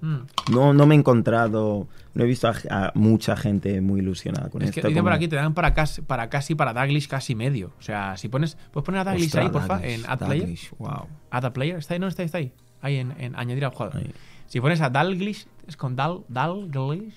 [0.01, 0.17] Mm.
[0.53, 4.63] No, no me he encontrado, no he visto a, a mucha gente muy ilusionada con
[4.63, 4.83] Es esto.
[4.83, 7.73] que dicen por como- aquí, te dan para casi, para casi para Daglish casi medio.
[7.79, 8.57] O sea, si pones.
[8.71, 9.81] ¿Puedes poner a Daglish Ostras, ahí, porfa?
[9.85, 10.49] En Add Player.
[10.79, 11.07] Wow.
[11.31, 11.77] Add a Player.
[11.79, 12.01] ¿Está ahí?
[12.01, 12.53] No, está, está ahí.
[12.81, 13.97] Ahí en, en añadir al jugador.
[13.97, 14.13] Ahí.
[14.47, 17.15] Si pones a Dalglish, es con Dal, Dalglish.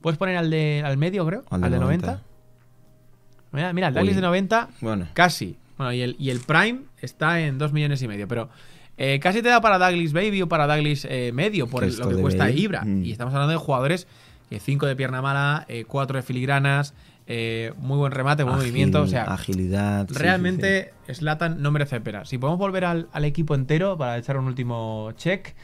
[0.00, 1.44] Puedes poner al de al medio, creo.
[1.50, 2.20] Al, de 90.
[3.52, 4.14] Mira, mira, el Uy.
[4.14, 5.56] de 90, Bueno, casi.
[5.76, 8.26] Bueno, y el, y el Prime está en 2 millones y medio.
[8.28, 8.48] Pero
[8.96, 12.08] eh, casi te da para Douglas Baby o para Douglas eh, medio por el- lo
[12.08, 12.82] que cuesta Bale, Ibra.
[12.84, 13.04] mm.
[13.04, 14.06] Y estamos hablando de jugadores
[14.50, 16.92] 5 de pierna mala, 4 de filigranas,
[17.26, 19.00] eh, muy buen remate, buen movimiento.
[19.00, 20.06] O sea, agilidad.
[20.08, 22.26] sí, sí, realmente Slatan no merece pena.
[22.26, 25.54] Si podemos volver al, al equipo entero para echar un último check.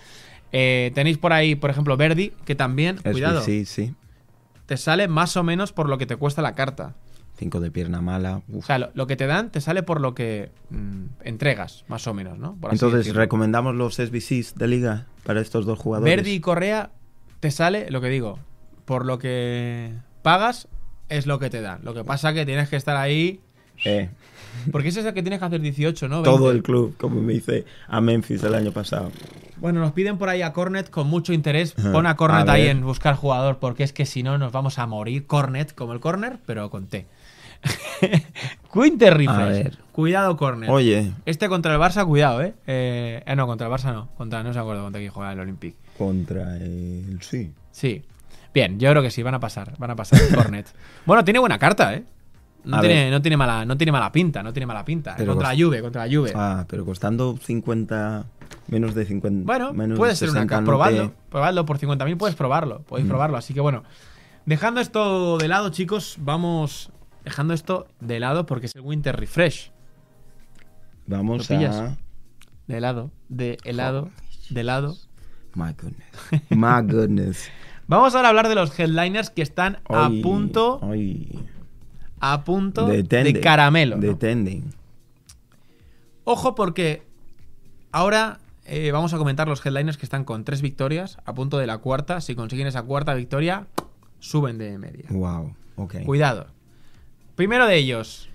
[0.53, 3.03] eh, tenéis por ahí, por ejemplo, Verdi, que también, sí.
[3.05, 3.92] Es- cuidado, Sí, sí.
[4.64, 6.94] te sale más o menos por lo que te cuesta la carta.
[7.38, 8.42] 5 de pierna mala.
[8.53, 8.66] O uf.
[8.66, 12.14] sea, lo, lo que te dan te sale por lo que mm, entregas, más o
[12.14, 12.57] menos, ¿no?
[12.61, 13.20] Por Entonces, decirlo.
[13.20, 16.14] ¿recomendamos los SBCs de liga para estos dos jugadores?
[16.16, 16.90] Verdi y Correa
[17.40, 18.38] te sale, lo que digo,
[18.85, 20.68] por lo que pagas
[21.09, 21.81] es lo que te dan.
[21.85, 23.40] Lo que pasa que tienes que estar ahí,
[23.85, 24.11] Eh,
[24.72, 26.22] porque ese es el que tienes que hacer 18, ¿no?
[26.22, 26.57] todo 20.
[26.57, 29.12] el club, como me dice a Memphis el año pasado.
[29.59, 31.74] Bueno, nos piden por ahí a Cornet con mucho interés.
[31.74, 34.79] Pon a Cornet A ahí en buscar jugador, porque es que si no nos vamos
[34.81, 35.27] a morir.
[35.27, 37.07] Cornet, como el corner, pero con T.
[38.73, 39.79] Quinter A ver.
[39.92, 40.71] Cuidado, Cornet.
[40.71, 42.55] Oye, Este contra el Barça, cuidado, ¿eh?
[42.66, 44.09] eh eh, no, contra el Barça no.
[44.16, 45.75] Contra, no se acuerdo contra quién juega el Olympic.
[45.97, 47.53] contra el sí.
[47.73, 48.03] Sí.
[48.55, 49.75] Bien, yo creo que sí, van a pasar.
[49.79, 50.73] Van a pasar el Cornet.
[51.07, 52.05] bueno, tiene buena carta, ¿eh?
[52.64, 55.14] No tiene, no, tiene mala, no tiene mala pinta, no tiene mala pinta.
[55.16, 56.33] Pero contra la Juve, contra la Juve.
[56.35, 58.27] Ah, pero costando 50,
[58.66, 59.47] menos de 50.
[59.47, 62.83] Bueno, menos puede de ser una 60, ca- no probadlo, probadlo por 50.000 puedes probarlo,
[62.83, 63.11] podéis Mm.
[63.11, 63.85] probarlo, así que bueno,
[64.44, 66.90] dejando esto de lado, chicos, vamos
[67.29, 69.71] dejando esto de lado porque es el Winter Refresh,
[71.07, 71.97] Vamos a.
[72.67, 74.11] de lado, de helado,
[74.51, 74.97] de lado.
[75.55, 76.51] My goodness.
[76.51, 77.51] My goodness.
[77.87, 80.81] Vamos ahora a hablar de los headliners que están a punto
[82.21, 83.97] a punto De caramelo.
[83.97, 84.62] De.
[86.25, 87.03] Ojo porque
[87.93, 91.67] ahora eh, vamos a comentar los headliners que están con tres victorias, a punto de
[91.67, 93.67] la cuarta, si consiguen esa cuarta victoria,
[94.19, 95.07] suben de media.
[95.09, 95.55] Wow.
[95.77, 96.05] Ok.
[96.05, 96.49] Cuidado.
[97.38, 98.29] Primero de ellos,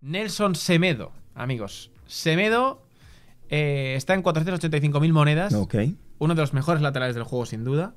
[0.00, 1.90] Nelson Semedo, amigos.
[2.06, 2.80] Semedo
[3.48, 5.52] eh, está en 485.000 monedas.
[5.52, 5.74] Ok.
[6.20, 7.92] Uno de los mejores laterales del juego, sin duda.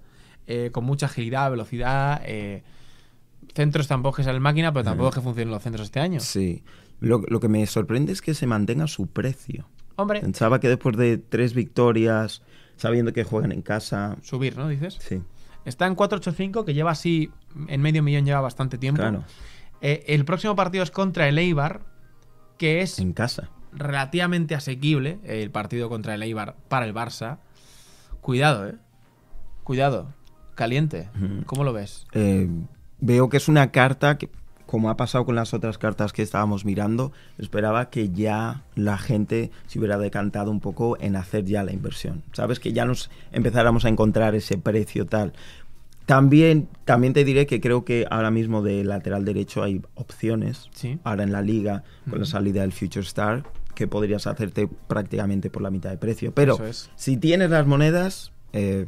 [0.47, 2.23] eh, con mucha agilidad, velocidad.
[2.25, 2.63] eh,
[3.53, 6.19] centros tampoco es que el máquina, pero tampoco es que funcionen los centros este año.
[6.19, 6.63] Sí.
[6.99, 9.67] Lo, lo que me sorprende es que se mantenga su precio.
[9.97, 12.41] Hombre, Pensaba que después de tres victorias,
[12.75, 14.17] sabiendo que juegan en casa.
[14.23, 14.67] subir, ¿no?
[14.67, 14.97] Dices.
[14.99, 15.21] Sí,
[15.63, 17.29] Está en 485, que lleva así
[17.67, 18.99] en medio millón, lleva bastante tiempo.
[19.03, 19.23] claro.
[19.81, 21.81] Eh, el próximo partido es contra el Eibar,
[22.57, 23.49] que es En casa.
[23.73, 27.37] relativamente asequible el partido contra el Eibar para el Barça.
[28.21, 28.75] Cuidado, eh.
[29.63, 30.13] Cuidado.
[30.55, 31.09] Caliente.
[31.45, 32.07] ¿Cómo lo ves?
[32.13, 32.49] Eh,
[32.99, 34.29] veo que es una carta que,
[34.65, 39.51] como ha pasado con las otras cartas que estábamos mirando, esperaba que ya la gente
[39.67, 42.23] se hubiera decantado un poco en hacer ya la inversión.
[42.33, 42.59] ¿Sabes?
[42.59, 45.33] Que ya nos empezáramos a encontrar ese precio tal.
[46.07, 50.69] También, también te diré que creo que ahora mismo de lateral derecho hay opciones.
[50.73, 50.97] Sí.
[51.03, 53.43] Ahora en la liga, con la salida del Future Star,
[53.75, 56.31] que podrías hacerte prácticamente por la mitad de precio.
[56.33, 56.89] Pero es.
[56.95, 58.85] si tienes las monedas, eh,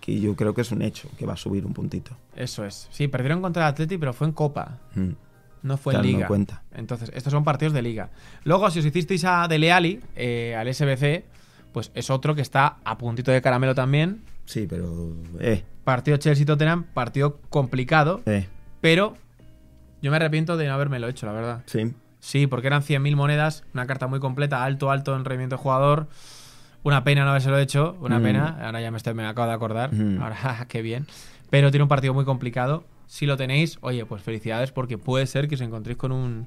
[0.00, 2.16] que yo creo que es un hecho, que va a subir un puntito.
[2.36, 2.86] Eso es.
[2.92, 4.78] Sí, perdieron contra el Atleti, pero fue en Copa.
[4.94, 5.10] Mm.
[5.64, 6.28] No fue Claro, en no Liga.
[6.28, 6.62] cuenta.
[6.72, 8.10] Entonces, estos son partidos de Liga.
[8.44, 11.24] Luego, si os hicisteis a Dele Alli, eh, al SBC,
[11.72, 14.22] pues es otro que está a puntito de caramelo también.
[14.44, 15.14] Sí, pero.
[15.40, 18.46] Eh, Partido Chelsea-Tottenham, partido complicado, eh.
[18.80, 19.14] pero
[20.00, 21.62] yo me arrepiento de no habérmelo hecho, la verdad.
[21.66, 21.92] Sí.
[22.20, 26.08] Sí, porque eran 100.000 monedas, una carta muy completa, alto, alto en rendimiento de jugador.
[26.82, 28.22] Una pena no habérselo hecho, una Mm.
[28.22, 28.58] pena.
[28.64, 29.92] Ahora ya me, estoy, me acabo de acordar.
[29.92, 30.22] Mm.
[30.22, 31.06] Ahora, qué bien.
[31.50, 32.84] Pero tiene un partido muy complicado.
[33.06, 36.46] Si lo tenéis, oye, pues felicidades porque puede ser que os encontréis con un...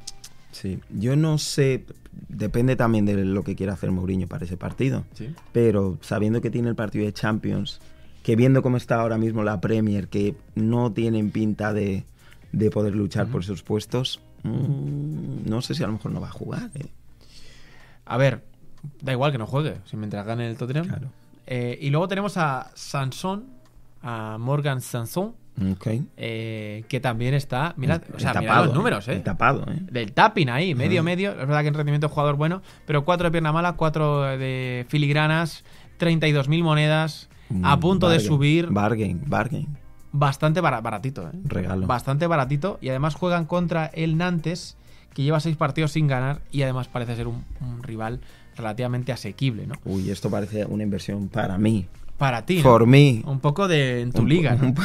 [0.51, 0.79] Sí.
[0.89, 1.85] Yo no sé.
[2.29, 5.05] Depende también de lo que quiera hacer Mourinho para ese partido.
[5.13, 5.33] Sí.
[5.51, 7.79] Pero sabiendo que tiene el partido de Champions,
[8.23, 12.05] que viendo cómo está ahora mismo la Premier, que no tienen pinta de,
[12.51, 16.27] de poder luchar por sus puestos, mm, no sé si a lo mejor no va
[16.27, 16.71] a jugar.
[16.75, 16.87] eh.
[18.05, 18.43] A ver,
[19.01, 20.87] da igual que no juegue, si mientras gane el Tottenham.
[20.87, 21.09] Claro.
[21.45, 23.45] Eh, y luego tenemos a Sanson,
[24.01, 25.33] a Morgan Sanson,
[26.17, 27.73] Eh, que también está...
[27.77, 29.13] Mirad, o sea, El mirad los números, ¿eh?
[29.13, 29.79] el tapado, ¿eh?
[29.91, 31.31] Del tapping ahí, medio, medio.
[31.31, 35.63] Es verdad que en rendimiento jugador bueno, pero cuatro de pierna mala, cuatro de filigranas,
[35.99, 37.29] 32.000 monedas,
[37.63, 39.67] a Mm, punto de subir, Bargain, bargain.
[40.11, 41.31] bastante bara- baratito, ¿eh?
[41.45, 41.87] Regalo.
[41.87, 42.77] Bastante baratito.
[42.81, 44.75] Y además juegan contra el Nantes,
[45.13, 48.19] que lleva seis partidos sin ganar y además parece ser un, un rival
[48.57, 49.75] relativamente asequible, ¿no?
[49.85, 51.85] Uy, esto parece una inversión para mí.
[52.17, 52.63] Para ti, ¿no?
[52.63, 53.21] For me.
[53.25, 54.67] Un poco de en tu Un- liga, ¿no?
[54.67, 54.75] un-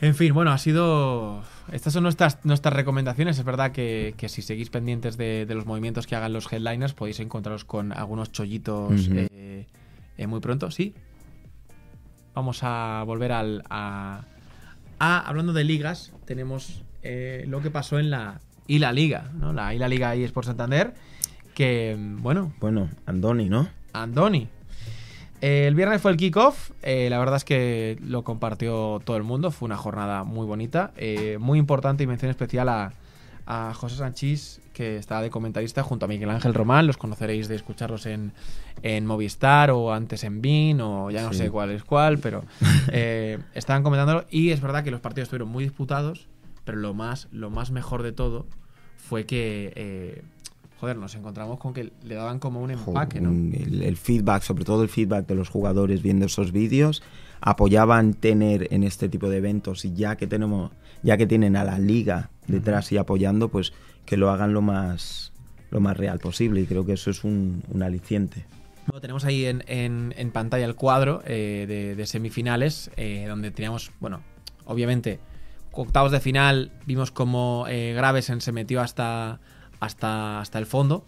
[0.00, 1.42] En fin, bueno, ha sido.
[1.72, 3.38] Estas son nuestras, nuestras recomendaciones.
[3.38, 6.92] Es verdad que, que si seguís pendientes de, de los movimientos que hagan los headliners,
[6.92, 9.66] podéis encontraros con algunos chollitos eh,
[10.18, 10.94] eh, muy pronto, sí.
[12.34, 13.62] Vamos a volver al.
[13.70, 14.24] A,
[14.98, 19.54] a- hablando de ligas, tenemos eh, lo que pasó en la ILA Liga, ¿no?
[19.54, 20.92] La ILA Liga ahí es por Santander.
[21.54, 23.66] Que, bueno, Bueno, Andoni, ¿no?
[23.94, 24.48] Andoni.
[25.42, 26.70] Eh, el viernes fue el kickoff.
[26.82, 29.50] eh, la verdad es que lo compartió todo el mundo.
[29.50, 30.92] Fue una jornada muy bonita.
[30.96, 32.92] eh, muy importante y mención especial a,
[33.46, 36.86] a José Sanchís, que está de comentarista junto a Miguel Ángel Román.
[36.86, 38.32] Los conoceréis de escucharlos en,
[38.82, 41.38] en Movistar o antes en Bean o ya no Sí.
[41.38, 42.44] sé cuál es cuál, pero
[42.92, 44.24] eh, estaban comentándolo.
[44.30, 46.28] Y es verdad que los partidos estuvieron muy disputados.
[46.64, 48.46] pero lo más, lo más mejor de todo
[48.96, 50.22] fue que, eh,
[50.80, 53.30] joder, nos encontramos con que le daban como un empaque, ¿no?
[53.30, 57.02] El, el feedback, sobre todo el feedback de los jugadores viendo esos vídeos,
[57.40, 60.70] apoyaban tener en este tipo de eventos y ya que tenemos,
[61.02, 63.72] ya que tienen a la liga detrás y apoyando, pues
[64.04, 65.32] que lo hagan lo más
[65.70, 68.44] lo más real posible y creo que eso es un, un aliciente.
[68.86, 73.50] Bueno, tenemos ahí en, en- en pantalla el cuadro eh, de, de semifinales, eh, donde
[73.50, 74.20] teníamos, bueno,
[74.64, 75.18] obviamente,
[75.72, 79.40] octavos de final, vimos como eh, Gravesen se metió hasta,
[79.80, 81.04] hasta, hasta el fondo.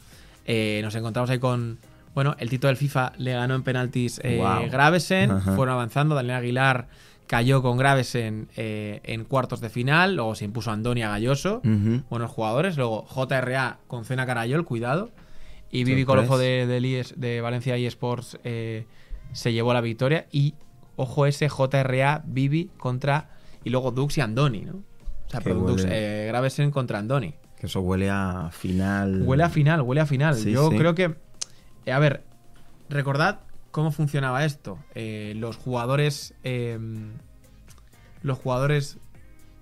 [0.51, 1.79] Eh, nos encontramos ahí con,
[2.15, 4.41] bueno, el Tito del FIFA le ganó en penaltis eh.
[4.71, 6.89] Gravesen, fueron avanzando, Daniel Aguilar
[7.27, 11.61] cayó con Gravesen eh, en cuartos de final, luego se impuso Andonia Galloso,
[12.09, 15.11] buenos jugadores, luego JRA con Cena Carayol, cuidado,
[15.71, 16.07] y Vivi.
[16.07, 20.27] Colofo de, IES de Valencia eSports se llevó la victoria.
[20.33, 20.55] Y
[20.97, 23.29] ojo ese JRA, Vivi contra.
[23.65, 24.77] Y luego Dux y Andoni, ¿no?
[25.27, 27.35] O sea, Dux, Gravesen contra Andoni.
[27.61, 29.23] Que eso huele a final.
[29.23, 30.35] Huele a final, huele a final.
[30.37, 30.77] Sí, Yo sí.
[30.79, 31.17] creo que.
[31.87, 32.25] eh, a ver,
[32.89, 33.41] recordad
[33.71, 34.79] cómo funcionaba esto.
[34.95, 36.35] Eh, los jugadores.
[36.45, 36.79] eh,
[38.23, 38.99] los jugadores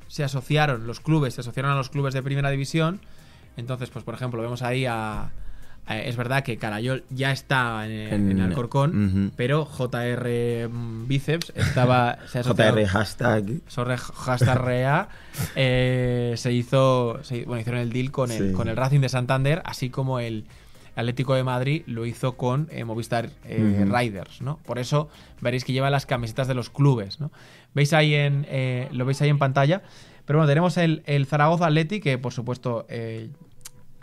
[0.09, 3.01] se asociaron, los clubes se asociaron a los clubes de primera división.
[3.57, 5.31] Entonces, pues por ejemplo, vemos ahí a.
[5.87, 9.33] a- es verdad que Carayol ya está en, en Alcorcón, Ujú.
[9.37, 12.18] pero JR mm, Bíceps estaba.
[12.29, 13.44] Se JR hashtag.
[13.68, 15.09] Sorre hashtag Rea,
[15.57, 18.53] eh, se hizo se- bueno hicieron el deal con el, Sí.
[18.53, 20.44] con el Racing de Santander así como el
[20.96, 23.85] Atlético de Madrid lo hizo con eh, Movistar eh.
[23.87, 25.11] Riders no por eso
[25.42, 27.31] veréis que lleva las camisetas de los clubes no
[27.75, 29.83] veis ahí en eh, lo veis ahí en pantalla
[30.25, 33.29] pero bueno tenemos el, el Zaragoza Athletic que por supuesto eh,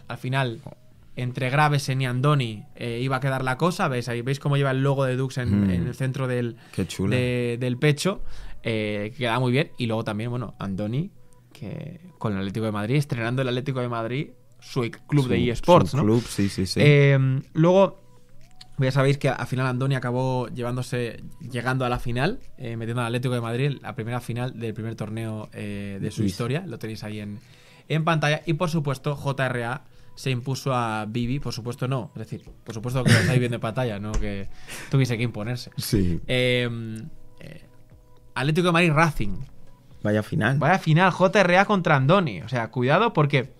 [0.07, 0.59] al final
[1.15, 4.71] entre Gravesen y Andoni eh, iba a quedar la cosa veis ahí veis cómo lleva
[4.71, 5.69] el logo de Dux en, Mm.
[5.69, 6.57] en el centro del,
[7.09, 8.23] de- del pecho,
[8.63, 9.71] eh, que queda muy bien.
[9.77, 11.11] Y luego también, bueno, Andoni,
[11.51, 14.27] que con el Atlético de Madrid, estrenando el Atlético de Madrid,
[14.59, 16.03] su club de eSports, su ¿no?
[16.03, 16.79] club, sí, sí, sí.
[16.81, 18.01] Eh, luego,
[18.79, 23.07] ya sabéis que al final Andoni acabó llevándose, llegando a la final, eh, metiendo al
[23.07, 26.27] Atlético de Madrid, la primera final del primer torneo de su Sí.
[26.27, 26.63] historia.
[26.65, 27.39] Lo tenéis ahí en,
[27.87, 28.41] en pantalla.
[28.47, 29.83] Y por supuesto, JRA
[30.15, 33.55] se impuso a Bibi, por supuesto no, es decir, por supuesto que lo estáis viendo
[33.55, 34.47] en pantalla, no que
[34.91, 35.71] tuviese que imponerse.
[35.77, 36.19] sí.
[36.27, 36.69] Eh,
[37.39, 37.65] eh,
[38.35, 39.37] Atlético de Madrid Racing.
[40.03, 40.57] Vaya final.
[40.57, 42.41] Vaya final, JRA contra Andoni.
[42.41, 43.53] O sea, cuidado porque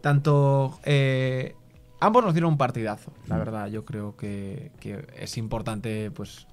[0.00, 0.78] tanto...
[0.84, 1.54] eh,
[2.00, 3.38] ambos nos dieron un partidazo, la Mm.
[3.38, 3.66] verdad.
[3.68, 6.46] Yo creo que, que es importante pues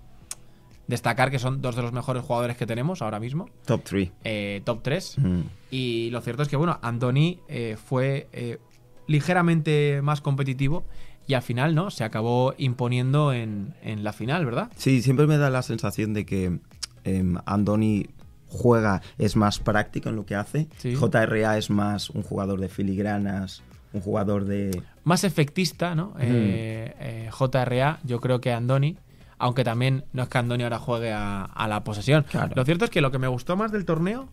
[0.88, 3.49] destacar que son dos de los mejores jugadores que tenemos ahora mismo.
[3.65, 4.12] Top 3.
[4.23, 5.17] eh, top 3.
[5.19, 5.41] Mm.
[5.71, 8.60] Y lo cierto es que, bueno, Andoni eh, fue eh,
[9.08, 10.84] ligeramente más competitivo
[11.28, 11.89] y al final, ¿no?
[11.89, 14.72] Se acabó imponiendo en, en la final, ¿verdad?
[14.76, 16.60] Sí, siempre me da la sensación de que
[17.04, 18.08] em, Andoni
[18.48, 20.68] juega, es más práctico en lo que hace.
[20.78, 20.96] Sí.
[20.96, 23.63] JRA es más un jugador de filigranas,
[23.94, 24.84] un jugador de...
[25.04, 26.13] más efectista, ¿no?
[26.20, 28.98] Eh, eh, JRA, yo creo que Andoni,
[29.39, 32.26] aunque también no es que Andoni ahora juegue a, a la posesión.
[32.30, 32.54] Claro.
[32.56, 34.30] Lo cierto es que lo que me gustó más del torneo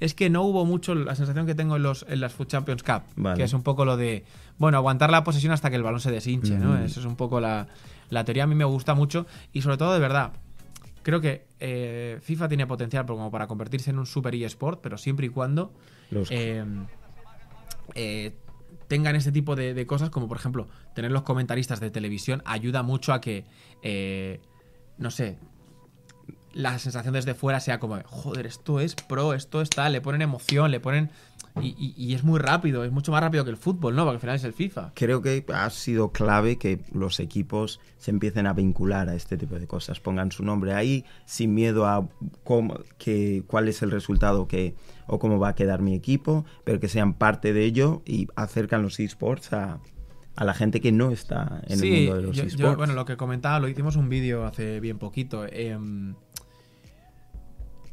[0.00, 2.82] es que no hubo mucho la sensación que tengo en los en las Food Champions
[2.82, 3.36] Cup, Vale.
[3.36, 4.24] que es un poco lo de,
[4.58, 6.76] bueno, aguantar la posesión hasta que el balón se deshinche, ¿no?
[6.78, 7.66] Eso es un poco la,
[8.10, 10.32] la teoría, a mí me gusta mucho y sobre todo, de verdad,
[11.02, 15.26] creo que eh, FIFA tiene potencial como para convertirse en un super eSport, pero siempre
[15.26, 15.72] y cuando
[16.10, 16.64] Los, eh,
[17.94, 18.32] eh,
[18.88, 22.82] tengan ese tipo de, de cosas, como por ejemplo tener los comentaristas de televisión, ayuda
[22.82, 23.44] mucho a que,
[23.82, 24.40] eh,
[24.98, 25.38] no sé,
[26.56, 30.22] la sensación desde fuera sea como, joder, esto es pro, esto es tal, le ponen
[30.22, 31.10] emoción, le ponen...
[31.62, 34.02] Y, y- y es muy rápido, es mucho más rápido que el fútbol, ¿no?
[34.04, 34.92] Porque al final es el FIFA.
[34.94, 39.58] Creo que ha sido clave que los equipos se empiecen a vincular a este tipo
[39.58, 42.06] de cosas, pongan su nombre ahí sin miedo a
[42.44, 44.74] cómo, que, cuál es el resultado que,
[45.06, 48.82] o cómo va a quedar mi equipo, pero que sean parte de ello y acercan
[48.82, 49.80] los esports a,
[50.36, 53.16] a la gente que no está en el mundo de los yo- bueno, lo que
[53.16, 55.46] comentaba, lo hicimos un vídeo hace bien poquito.
[55.50, 56.16] em,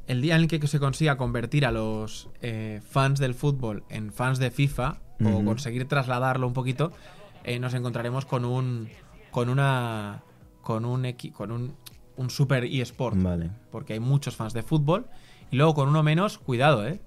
[0.08, 4.12] el día en el que se consiga convertir a los eh, fans del fútbol en
[4.12, 6.92] fans de FIFA o conseguir trasladarlo un poquito,
[7.46, 8.90] eh, nos encontraremos con un
[9.32, 10.22] con una
[10.62, 11.76] con un con un,
[12.18, 13.50] un super eSport, Vale.
[13.72, 15.08] porque hay muchos fans de fútbol
[15.52, 17.00] y luego con uno menos, cuidado, eh.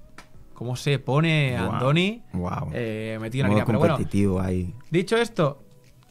[0.55, 1.73] Cómo se pone Wow.
[1.73, 2.71] Andoni Wow.
[2.73, 4.75] eh, metido en la Pero bueno, competitivo ahí.
[4.91, 5.63] Dicho esto,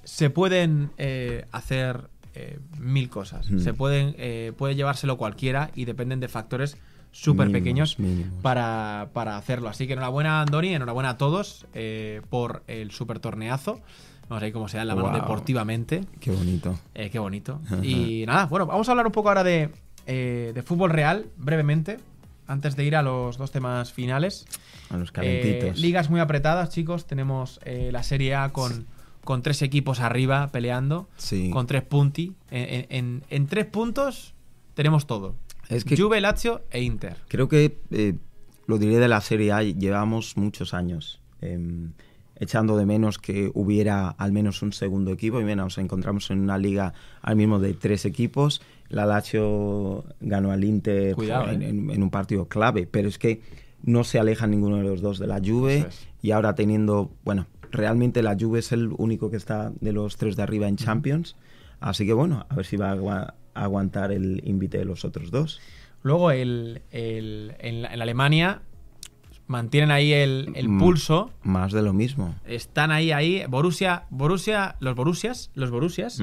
[0.03, 3.49] se pueden eh, hacer eh, mil cosas.
[3.49, 3.59] Mm.
[3.59, 6.77] Se pueden, eh, puede llevárselo cualquiera y dependen de factores
[7.11, 8.41] súper pequeños mínimos.
[8.41, 9.69] para, para hacerlo.
[9.69, 13.79] Así que enhorabuena, Andoni, enhorabuena a todos eh, por el super torneazo.
[14.27, 15.21] Vamos a ver cómo se da la mano Wow.
[15.21, 16.03] deportivamente.
[16.19, 16.77] Qué bonito.
[16.93, 17.61] Eh, qué bonito.
[17.83, 19.69] Y nada, bueno, vamos a hablar un poco ahora de,
[20.05, 21.99] de fútbol real, brevemente.
[22.47, 24.45] antes de ir a los dos temas finales.
[24.91, 25.79] A los Eh, calentitos.
[25.79, 27.05] ligas muy apretadas, chicos.
[27.07, 28.85] Tenemos eh, la Serie A con,
[29.25, 31.49] con tres equipos arriba peleando, Sí.
[31.49, 32.33] con tres punti.
[32.49, 34.33] En, en- en- en tres puntos
[34.75, 35.35] tenemos todo.
[35.67, 37.17] Es que Juve, Lazio e Inter.
[37.27, 38.15] creo que eh,
[38.67, 41.91] lo diré de la Serie A, llevamos muchos años em,
[42.37, 45.39] echando de menos que hubiera al menos un segundo equipo.
[45.39, 48.61] Y bien, nos encontramos en una liga al mismo de tres equipos.
[48.89, 51.69] La Lazio ganó al Inter Cuidado, en, eh.
[51.69, 53.41] en- en un partido clave, pero es que
[53.83, 55.85] no se aleja ninguno de los dos de la Juve.
[55.89, 56.07] Es.
[56.21, 60.35] Y ahora teniendo, bueno, realmente la Juve es el único que está de los tres
[60.35, 61.35] de arriba en Champions.
[61.79, 65.05] Así que bueno, a ver si va a agua- a aguantar el invite de los
[65.05, 65.59] otros dos.
[66.03, 68.61] Luego el, el- en, la- en Alemania
[69.47, 70.79] mantienen ahí el, el Mm.
[70.79, 71.31] pulso.
[71.43, 72.35] Más de lo mismo.
[72.45, 73.43] Están ahí, ahí.
[73.47, 76.19] Borussia, Borussia, los Borussias, los Borussias,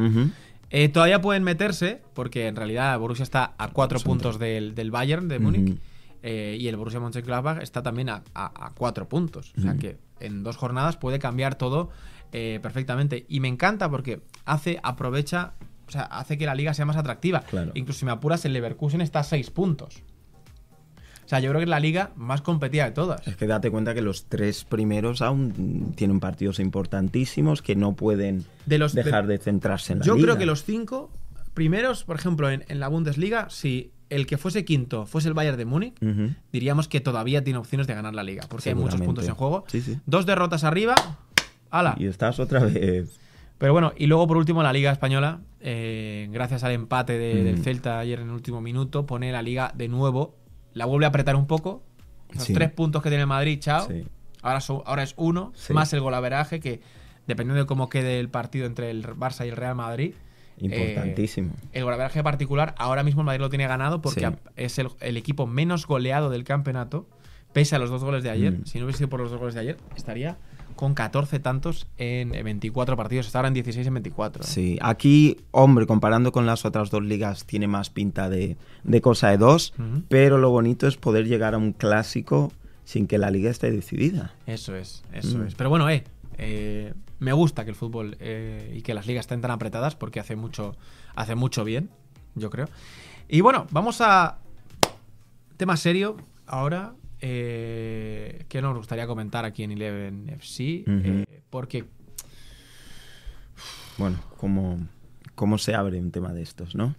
[0.71, 5.29] eh, todavía pueden meterse, porque en realidad Borussia está a cuatro puntos del, del Bayern
[5.29, 5.79] de Múnich.
[6.25, 9.53] Eh, y el Borussia Mönchengladbach está también a, a- a cuatro puntos.
[9.59, 11.91] O sea que en dos jornadas puede cambiar todo
[12.33, 13.27] eh, perfectamente.
[13.29, 15.53] Y me encanta porque hace, aprovecha,
[15.87, 17.41] o sea, hace que la liga sea más atractiva.
[17.41, 17.73] Claro.
[17.75, 20.03] Incluso si me apuras, el Leverkusen está a seis puntos.
[21.25, 23.27] O sea, yo creo que es la liga más competida de todas.
[23.27, 28.45] Es que date cuenta que los tres primeros aún tienen partidos importantísimos que no pueden
[28.67, 30.27] De los- dejar de, centrarse en la Yo liga.
[30.27, 31.11] creo que los cinco
[31.55, 35.57] primeros, por ejemplo, en, en la Bundesliga, si el que fuese quinto fuese el Bayern
[35.57, 35.95] de Múnich,
[36.53, 39.65] diríamos que todavía tiene opciones de ganar la liga, porque hay muchos puntos en juego.
[39.69, 39.99] Sí, sí.
[40.07, 40.95] Dos derrotas arriba,
[41.71, 41.95] ala.
[41.99, 43.19] Y estás otra vez.
[43.59, 47.63] Pero bueno, y luego por último la Liga Española, eh, gracias al empate de- del
[47.63, 50.35] Celta ayer en el último minuto, pone la Liga de nuevo,
[50.75, 51.85] la vuelve a apretar un poco.
[52.33, 52.55] Los Sí.
[52.55, 53.87] tres puntos que tiene el Madrid, chao.
[54.43, 56.81] Ahora, ahora es uno, más el golaveraje, que
[57.29, 60.15] dependiendo de cómo quede el partido entre el Barça y el Real Madrid.
[60.67, 61.53] Importantísimo.
[61.65, 64.27] eh, el golaveraje particular, ahora mismo el Madrid lo tiene ganado porque Sí.
[64.57, 67.07] es el, el equipo menos goleado del campeonato,
[67.53, 68.53] pese a los dos goles de ayer.
[68.53, 68.65] Mm.
[68.67, 70.37] Si no hubiese sido por los dos goles de ayer, estaría
[70.77, 73.27] con 14 tantos en 24 partidos.
[73.27, 74.43] Está ahora en 16 en 24.
[74.43, 74.47] ¿eh?
[74.49, 79.29] Sí, aquí, hombre, comparando con las otras dos ligas, tiene más pinta de, de cosa
[79.31, 79.75] de dos,
[80.09, 82.53] pero lo bonito es poder llegar a un clásico
[82.85, 84.35] sin que la liga esté decidida.
[84.47, 85.43] Eso es, eso Mm.
[85.47, 85.55] es.
[85.55, 86.05] Pero bueno, eh,
[86.39, 90.19] eh, me gusta que el fútbol eh, y que las ligas estén tan apretadas porque
[90.19, 90.75] hace mucho,
[91.15, 91.89] hace mucho bien,
[92.35, 92.69] yo creo.
[93.29, 94.39] Y bueno, vamos a
[95.57, 96.95] tema serio ahora.
[97.21, 100.83] eh, que nos gustaría comentar aquí en Eleven FC.
[100.89, 101.85] Eh, porque
[103.99, 104.81] Bueno, ¿cómo,
[105.37, 106.97] ¿cómo se abre un tema de estos, no?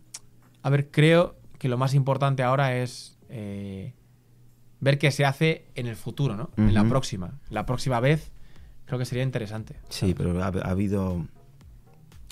[0.61, 3.93] A ver, creo que lo más importante ahora es eh,
[4.79, 6.49] ver qué se hace en el futuro, ¿no?
[6.55, 7.41] En la próxima.
[7.49, 8.31] La próxima vez
[8.85, 9.75] creo que sería interesante.
[9.89, 11.25] Sí, pero ha, ha habido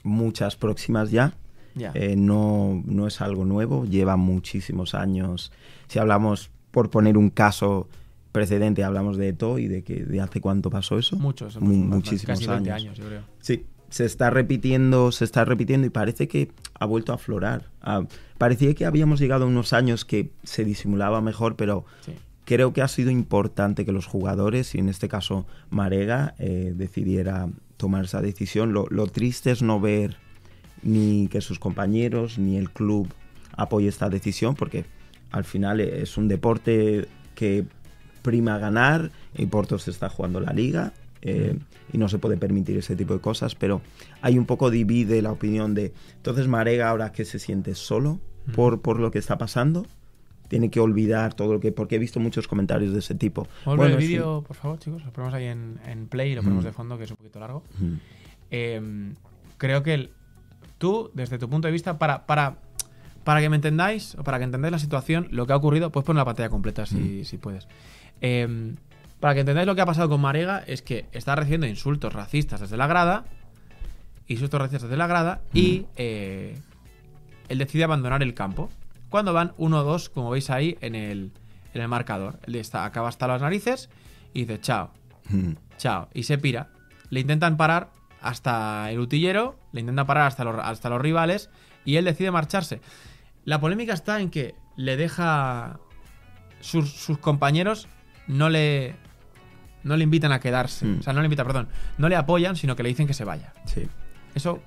[0.04, 1.34] muchas próximas ya.
[1.76, 1.92] Ya.
[1.94, 5.52] Eh, no, no es algo nuevo, lleva muchísimos años.
[5.88, 7.88] Si hablamos, por poner un caso
[8.34, 11.16] precedente, hablamos de Eto y de que de hace cuánto pasó eso.
[11.18, 12.84] Muchos, Mu- muchísimos casi 20 años.
[12.86, 13.22] años, yo creo.
[13.40, 17.70] Sí, se está repitiendo, se está repitiendo y parece que ha vuelto a aflorar.
[17.82, 18.04] Ah,
[18.38, 22.14] parecía que habíamos llegado a unos años que se disimulaba mejor, pero Sí.
[22.52, 27.48] Creo que ha sido importante que los jugadores, y en este caso Marega, eh, decidiera
[27.78, 28.74] tomar esa decisión.
[28.74, 30.18] Lo, triste es no ver
[30.84, 33.08] ni que sus compañeros ni el club
[33.56, 34.84] apoye esta decisión, porque
[35.32, 37.64] al final es un deporte que
[38.22, 40.92] prima ganar, y Porto se está jugando la liga.
[41.22, 41.58] eh,
[41.94, 43.82] y no se puede permitir ese tipo de cosas, pero
[44.22, 48.20] hay un poco divide la opinión de, entonces Marega ahora que se siente solo
[48.56, 49.86] por, por lo que está pasando,
[50.52, 53.48] tiene que olvidar todo lo que, porque he visto muchos comentarios de ese tipo.
[53.64, 55.02] Vuelve Bueno, el vídeo, por favor, chicos.
[55.06, 56.68] Lo ponemos ahí en, en play y lo ponemos Mm.
[56.68, 57.64] de fondo, que es un poquito largo.
[57.80, 57.96] Ujú.
[58.52, 59.14] Eh,
[59.58, 60.10] creo que el-
[60.78, 62.58] tú, desde tu punto de vista, para, para,
[63.24, 66.06] para que me entendáis, o para que entendáis la situación, lo que ha ocurrido, puedes
[66.06, 67.70] poner la pantalla completa si, si puedes.
[68.20, 68.76] Eh,
[69.22, 72.60] para que entendáis lo que ha pasado con Marega, es que está recibiendo insultos racistas
[72.60, 73.24] desde la grada,
[74.28, 76.58] insultos racistas desde la grada, y eh,
[77.48, 78.70] él decide abandonar el campo.
[79.12, 81.34] Cuando van 1-2, como veis ahí en el,
[81.74, 82.40] en el marcador.
[82.44, 83.90] Él está, acaba hasta las narices
[84.34, 84.92] y dice chao.
[85.30, 85.56] Ujú.
[85.78, 86.08] Chao.
[86.14, 86.70] Y se pira.
[87.10, 91.50] Le intentan parar hasta el utillero, le intentan parar hasta los, hasta los rivales
[91.84, 92.80] y él decide marcharse.
[93.44, 95.82] La polémica está en que le deja.
[96.62, 97.90] Sus, sus compañeros
[98.28, 98.96] no le.
[99.84, 100.86] No le invitan a quedarse.
[100.86, 101.00] Mm.
[101.00, 101.68] O sea, no le invitan, perdón.
[101.98, 103.52] No le apoyan, sino que le dicen que se vaya.
[103.66, 103.90] Sí.
[104.36, 104.62] Eso,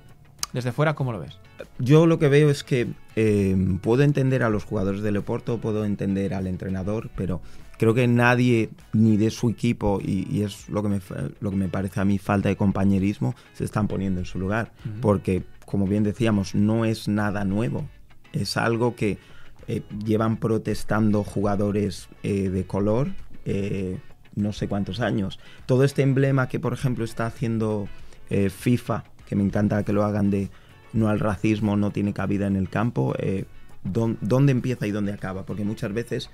[0.53, 1.39] desde fuera, ¿cómo lo ves?
[1.79, 5.85] Yo lo que veo es que eh, puedo entender a los jugadores del Oporto, puedo
[5.85, 7.41] entender al entrenador, pero
[7.77, 11.01] creo que nadie ni de su equipo, y, y es lo que, me,
[11.39, 14.71] lo que me parece a mí falta de compañerismo, se están poniendo en su lugar.
[15.01, 17.87] Porque, como bien decíamos, no es nada nuevo.
[18.33, 19.17] Es algo que
[19.67, 23.09] eh, llevan protestando jugadores eh, de color
[23.45, 23.97] eh,
[24.35, 25.39] no sé cuántos años.
[25.65, 27.87] Todo este emblema que, por ejemplo, está haciendo
[28.27, 30.49] FIFA, que me encanta que lo hagan de
[30.95, 33.45] no al racismo, no tiene cabida en el campo, eh,
[33.83, 35.43] dón- ¿dónde empieza y dónde acaba?
[35.45, 36.29] Porque muchas veces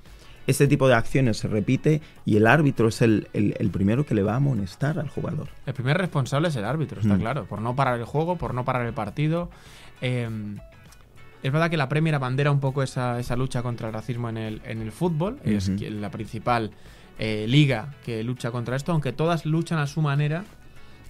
[0.46, 4.14] este tipo de acciones se repite y el árbitro es el, el- el primero que
[4.14, 5.48] le va a amonestar al jugador.
[5.66, 7.20] El primer responsable es el árbitro, está Mm.
[7.20, 9.50] claro, por no parar el juego, por no parar el partido.
[10.00, 10.28] Eh,
[11.42, 14.36] es verdad que la Premier abandera un poco esa, esa lucha contra el racismo en
[14.36, 16.70] el, en el fútbol, es la principal
[17.18, 20.44] eh, liga que lucha contra esto, aunque todas luchan a su manera.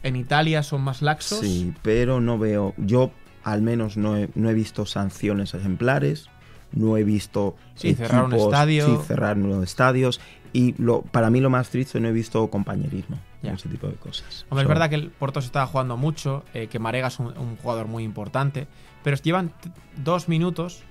[0.02, 1.38] En Italia son más laxos.
[1.40, 3.12] Sí, pero no veo, yo
[3.44, 6.28] al menos no he, no he visto sanciones ejemplares,
[6.72, 9.02] no he visto Sí, cerrar un equipos- estadio.
[9.02, 10.20] cerrar los estadios
[10.52, 13.52] y lo, para mí lo más triste no he visto compañerismo, Ya.
[13.54, 14.46] ese tipo de cosas.
[14.50, 17.36] Hombre, es verdad que el Porto se estaba jugando mucho, eh, que Marega es un,
[17.38, 18.66] un jugador muy importante,
[19.02, 19.52] pero llevan
[19.96, 20.82] dos minutos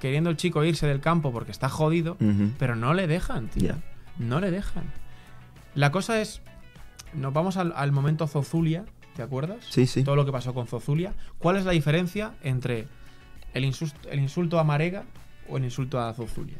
[0.00, 2.16] queriendo el chico irse del campo porque está jodido,
[2.58, 3.74] pero no le dejan, tío.
[4.18, 4.84] No le dejan.
[5.76, 6.42] La cosa es,
[7.14, 8.84] nos vamos al, al momento Zozulia,
[9.16, 9.58] ¿te acuerdas?
[9.70, 10.04] Sí, sí.
[10.04, 11.14] Todo lo que pasó con Zozulia.
[11.38, 12.86] ¿Cuál es la diferencia entre
[13.54, 15.04] el, insus- el insulto a Marega
[15.48, 16.56] o el insulto a Zozulia?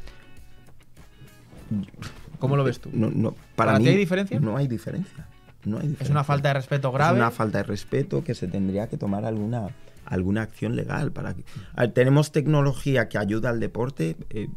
[2.39, 2.89] ¿Cómo lo ves tú?
[2.93, 4.39] No, no, para, ¿Para mí ti hay diferencia?
[4.39, 5.27] No hay diferencia.
[5.65, 6.11] No hay ¿Es diferencia.
[6.13, 7.17] una falta de respeto Es grave?
[7.17, 9.69] una falta de respeto que se tendría que tomar alguna
[10.05, 11.45] alguna acción legal para que
[11.75, 14.49] A ver, tenemos tecnología que ayuda al deporte eh,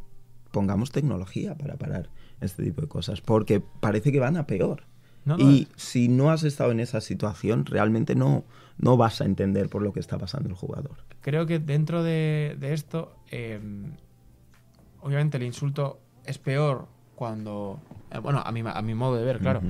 [0.51, 4.83] pongamos tecnología para parar este tipo de cosas porque parece que van a peor
[5.27, 8.45] No, no, y si no has estado en esa situación realmente no
[8.79, 12.57] no vas a entender por lo que está pasando el jugador creo que dentro de,
[12.59, 13.61] de esto, eh,
[15.01, 19.41] obviamente el insulto es peor cuando, eh, bueno, a mi, a mi modo de ver,
[19.41, 19.63] claro,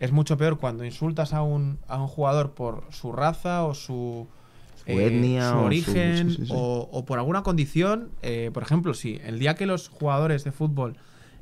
[0.00, 4.26] es mucho peor cuando insultas a un, a un jugador por su raza o su,
[4.84, 6.52] Su etnia su o su- origen sí, sí, sí.
[6.54, 8.10] O, o por alguna condición.
[8.22, 10.96] eh, por ejemplo, si el día que los jugadores de fútbol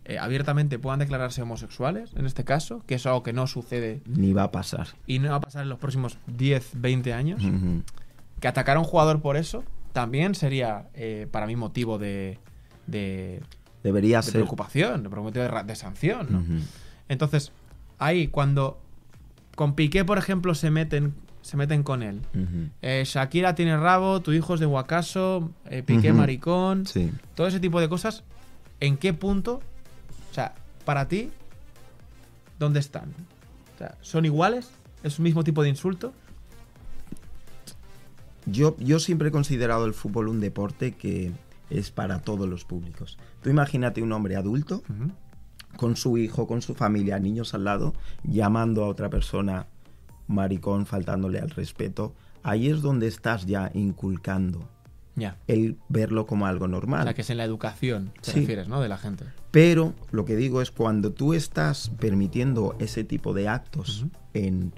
[0.08, 4.32] eh, abiertamente puedan declararse homosexuales, en este caso, que es algo que no sucede ni
[4.32, 7.42] va a pasar y no va a pasar en los próximos 10, 20 años,
[8.40, 12.38] que atacar a un jugador por eso también sería eh, para mí motivo de,
[12.86, 13.42] de,
[13.82, 16.26] debería de ser preocupación, de, de, de sanción.
[16.30, 16.44] ¿no?
[17.08, 17.50] Entonces,
[17.98, 18.78] ahí cuando
[19.56, 22.20] con Piqué, por ejemplo, se meten, se meten con él.
[22.82, 27.58] Eh, Shakira tiene rabo, tu hijo es de Huacaso, eh, Piqué maricón, sí todo ese
[27.58, 28.22] tipo de cosas.
[28.80, 29.60] ¿En qué punto?
[30.36, 31.30] O sea, para ti,
[32.58, 33.08] ¿dónde están?
[33.74, 34.68] O sea, ¿son iguales?
[35.02, 36.12] ¿Es un mismo tipo de insulto?
[38.44, 41.32] Yo, yo siempre he considerado el fútbol un deporte que
[41.70, 43.16] es para todos los públicos.
[43.42, 44.82] Tú imagínate un hombre adulto
[45.78, 49.68] con su hijo, con su familia, niños al lado, llamando a otra persona
[50.26, 52.14] maricón, faltándole al respeto.
[52.42, 54.68] Ahí es donde estás ya inculcando
[55.14, 55.38] Ya.
[55.46, 57.04] el verlo como algo O normal.
[57.04, 58.40] sea, que es en la educación, te Sí.
[58.40, 58.82] refieres, ¿no?
[58.82, 59.24] De la gente.
[59.50, 64.72] Pero lo que digo es cuando tú estás permitiendo ese tipo de actos en,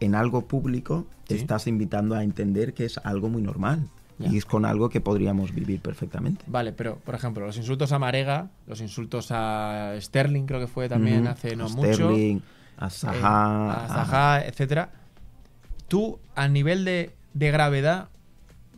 [0.00, 1.40] en algo público, te Sí.
[1.40, 3.86] estás invitando a entender que es algo muy normal.
[4.18, 4.28] Ya.
[4.30, 6.42] Y es con algo que podríamos vivir perfectamente.
[6.46, 10.88] Vale, pero, por ejemplo, los insultos a Marega, los insultos a Sterling, creo que fue
[10.88, 11.92] también hace no a mucho.
[11.92, 12.40] Sterling,
[12.78, 14.88] a eh, Zaha, a Zaha, etcétera.
[15.88, 18.08] Tú, a nivel de, de gravedad,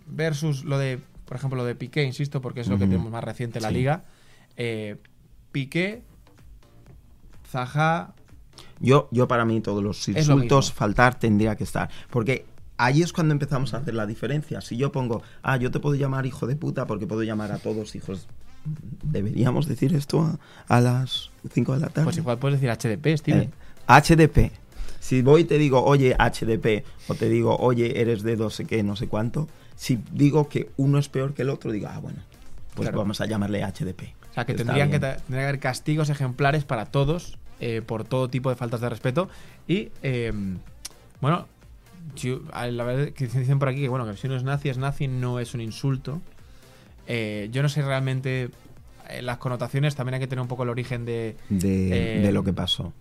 [0.08, 3.22] versus lo de, por ejemplo, lo de Piqué, insisto, porque es lo que tenemos más
[3.22, 3.74] reciente en la Sí.
[3.74, 4.04] liga.
[4.56, 4.96] eh,
[5.58, 6.02] Piqué,
[7.50, 8.14] Zaha,
[8.78, 11.90] Yo, yo para mí todos los lo insultos faltar tendría que estar.
[12.10, 12.46] Porque
[12.76, 14.60] ahí es cuando empezamos a hacer la diferencia.
[14.60, 17.58] Si yo pongo, ah, yo te puedo llamar hijo de puta porque puedo llamar a
[17.58, 18.28] todos hijos.
[19.02, 20.38] ¿Deberíamos decir esto a,
[20.68, 22.04] a las 5 de la tarde?
[22.04, 23.06] pues igual puedes decir HDP.
[23.28, 23.50] Eh,
[23.88, 24.52] HDP.
[25.00, 28.64] Si voy y te digo, oye, HDP, o te digo, oye, eres de no sé
[28.64, 31.98] qué, no sé cuánto, si digo que uno es peor que el otro, digo, ah,
[31.98, 32.18] bueno,
[32.74, 32.98] pues Claro.
[32.98, 34.17] vamos a llamarle HDP.
[34.38, 35.16] Sea, que Está tendrían que, bien.
[35.16, 39.28] tendría que haber castigos ejemplares para todos eh, por todo tipo de faltas de respeto.
[39.66, 40.32] Y, eh,
[41.20, 41.46] bueno,
[42.52, 44.78] a la verdad que dicen por aquí que, bueno, que si uno es nazi, es
[44.78, 46.20] nazi, no es un insulto.
[47.06, 48.50] Eh, yo no sé realmente
[49.08, 52.32] eh, las connotaciones, también hay que tener un poco el origen de, De, Eh, de
[52.32, 52.92] lo que pasó.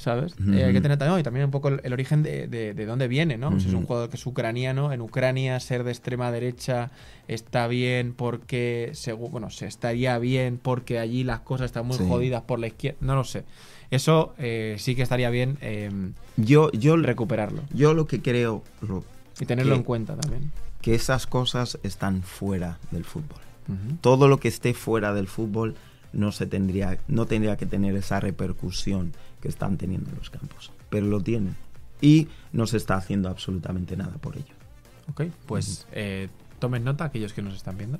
[0.00, 0.34] ¿Sabes?
[0.52, 2.86] Eh, hay que tener también, y también un poco el, el origen de, de- de
[2.86, 3.58] dónde viene, ¿no?
[3.60, 6.90] Si es un jugador que es ucraniano, en Ucrania ser de extrema derecha
[7.28, 12.04] está bien porque, segu- bueno, se estaría bien porque allí las cosas están muy Sí.
[12.08, 13.44] jodidas por la izquierda, no lo sé.
[13.90, 15.90] Eso eh, sí que estaría bien eh,
[16.36, 19.04] Yo, yo, recuperarlo yo lo que creo, Rob,
[19.40, 20.52] y tenerlo que- en cuenta también.
[20.80, 23.38] que esas cosas están fuera del fútbol.
[24.00, 25.76] Todo lo que esté fuera del fútbol
[26.12, 30.72] no se tendría, no tendría que tener esa repercusión que están teniendo en los campos.
[30.88, 31.56] Pero lo tienen.
[32.00, 34.54] Y no se está haciendo absolutamente nada por ello.
[35.10, 36.28] Ok, pues eh,
[36.58, 37.98] tomen nota aquellos que nos están viendo.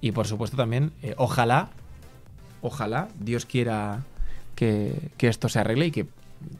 [0.00, 1.70] Y por supuesto también, eh, ojalá,
[2.60, 4.02] ojalá Dios quiera
[4.54, 6.06] que, que esto se arregle y que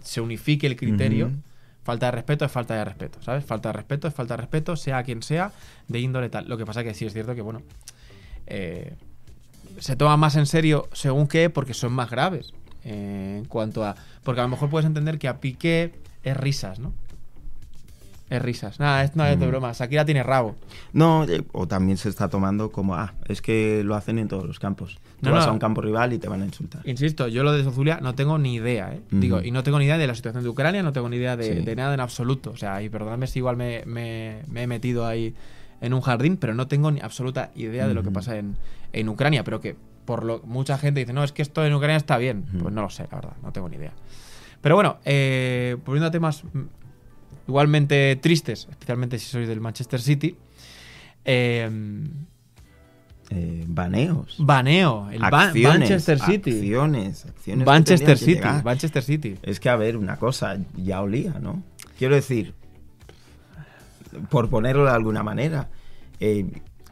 [0.02, 1.30] se unifique el criterio.
[1.82, 3.44] Falta de respeto es falta de respeto, ¿sabes?
[3.44, 5.52] Falta de respeto es falta de respeto, sea quien sea,
[5.86, 6.48] de índole tal.
[6.48, 7.62] Lo que pasa que sí es cierto que, bueno,
[8.46, 8.96] eh,
[9.78, 12.52] se toma más en serio según qué, porque son más graves.
[12.86, 13.94] Eh, en cuanto a.
[14.22, 16.92] Porque a lo mejor puedes entender que a Piqué es risas, ¿no?
[18.28, 18.80] Es risas.
[18.80, 19.50] Nada, es, no es de Mm.
[19.50, 19.72] broma.
[19.72, 20.56] Shakira tiene rabo.
[20.92, 24.44] No, eh, o también se está tomando como, ah, es que lo hacen en todos
[24.44, 24.98] los campos.
[25.20, 25.50] Tú No, vas no.
[25.50, 26.82] a un campo rival y te van a insultar.
[26.88, 29.00] Insisto, yo lo de Zozulia no tengo ni idea, ¿eh?
[29.12, 31.36] Digo, y no tengo ni idea de la situación de Ucrania, no tengo ni idea
[31.36, 31.64] de, Sí.
[31.64, 32.50] de nada en absoluto.
[32.50, 35.32] O sea, y perdóname si igual me, me- me he metido ahí
[35.80, 38.56] en un jardín, pero no tengo ni absoluta idea de lo que pasa en,
[38.92, 39.44] en Ucrania.
[39.44, 39.76] Pero que
[40.06, 42.44] por lo mucha gente dice, no, es que esto en Ucrania está bien.
[42.62, 43.92] Pues no lo sé, la verdad, no tengo ni idea.
[44.62, 46.60] Pero bueno, eh, volviendo a temas mm,
[47.48, 50.36] igualmente tristes, especialmente si sois del Manchester City.
[51.24, 51.68] Eh,
[53.28, 54.36] Eh, baneos.
[54.38, 56.50] baneo, el Ba- acciones, Manchester City.
[56.52, 58.40] Acciones, acciones Manchester City.
[58.64, 59.34] Manchester City.
[59.42, 61.60] Es que, a ver, una cosa, ya olía, ¿no?
[61.98, 62.54] Quiero decir,
[64.30, 65.68] por ponerlo de alguna manera,
[66.20, 66.46] eh,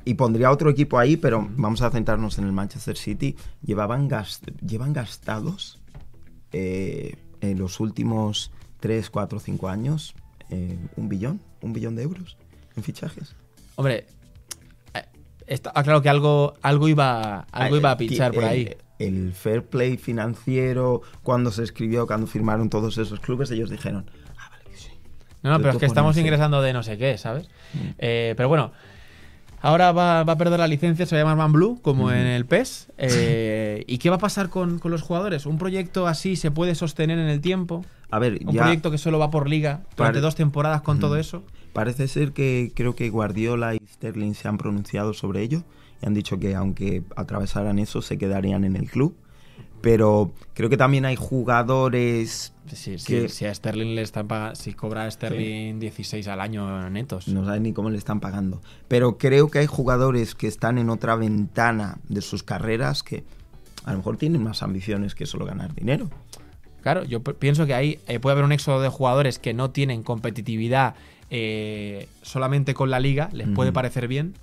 [0.05, 4.41] y pondría otro equipo ahí, pero vamos a centrarnos en el Manchester City, llevaban gas-
[4.67, 5.81] llevan gastados
[6.53, 8.51] eh, en los últimos
[8.81, 10.15] 3, 4, 5 años
[10.51, 12.37] eh, un billón, un billón de euros
[12.77, 13.35] en fichajes.
[13.77, 14.07] Hombre,
[14.95, 15.03] eh,
[15.47, 18.77] está ah, claro que algo, algo iba, algo Ah, iba a eh, pinchar por ahí.
[18.99, 24.51] El fair play financiero, cuando se escribió, cuando firmaron todos esos clubes, ellos dijeron, ah,
[24.51, 24.91] vale, que sí.
[25.43, 27.49] No, no, pero es que estamos ingresando de no sé qué, ¿sabes?
[27.73, 27.79] Mm.
[27.99, 28.73] Eh, pero bueno,
[29.65, 32.27] ahora va, va a perder la licencia, se va a llamar Man Blue, como en
[32.27, 32.89] el PES.
[32.99, 35.47] Eh, ¿Y qué va a pasar con, con los jugadores?
[35.47, 37.85] ¿Un proyecto así se puede sostener en el tiempo?
[38.11, 41.17] A ver, ¿Un ya proyecto que solo va por liga durante dos temporadas con todo
[41.17, 41.43] eso?
[41.75, 45.65] parece ser que creo que Guardiola y Sterling se han pronunciado sobre ello
[46.01, 49.15] y han dicho que aunque atravesaran eso, se quedarían en el club.
[49.85, 54.55] Pero creo que también hay jugadores, Sí, sí, Que- si a Sterling le están pagando,
[54.57, 57.29] si cobra a Sterling 16 al año netos.
[57.29, 60.89] no saben ni cómo le están pagando, pero creo que hay jugadores que están en
[60.89, 63.23] otra ventana de sus carreras que
[63.85, 66.09] a lo mejor tienen más ambiciones que solo ganar dinero.
[66.81, 70.03] Claro, yo pienso que ahí eh, puede haber un éxodo de jugadores que no tienen
[70.03, 70.95] competitividad
[71.29, 74.35] eh, solamente con la liga, les puede parecer bien,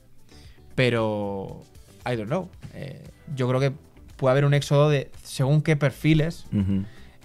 [0.75, 1.61] pero
[2.05, 2.49] I don't know.
[2.73, 3.01] Eh,
[3.35, 3.73] yo creo que
[4.21, 6.45] puede haber un éxodo de según qué perfiles.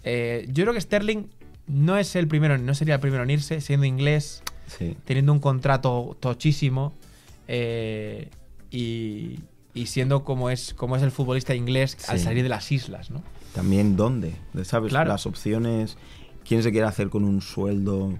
[0.02, 1.26] Eh, yo creo que Sterling
[1.66, 4.96] no es el primero, no sería el primero en irse, siendo inglés, Sí.
[5.04, 6.94] teniendo un contrato tochísimo
[7.48, 8.30] eh,
[8.70, 9.40] y,
[9.74, 13.22] y siendo como es, como es el futbolista inglés al salir de las islas, ¿no?
[13.54, 14.34] También dónde,
[14.64, 14.88] ¿sabes?
[14.90, 15.08] Claro.
[15.08, 15.98] Las opciones,
[16.48, 18.18] quién se quiere hacer con un sueldo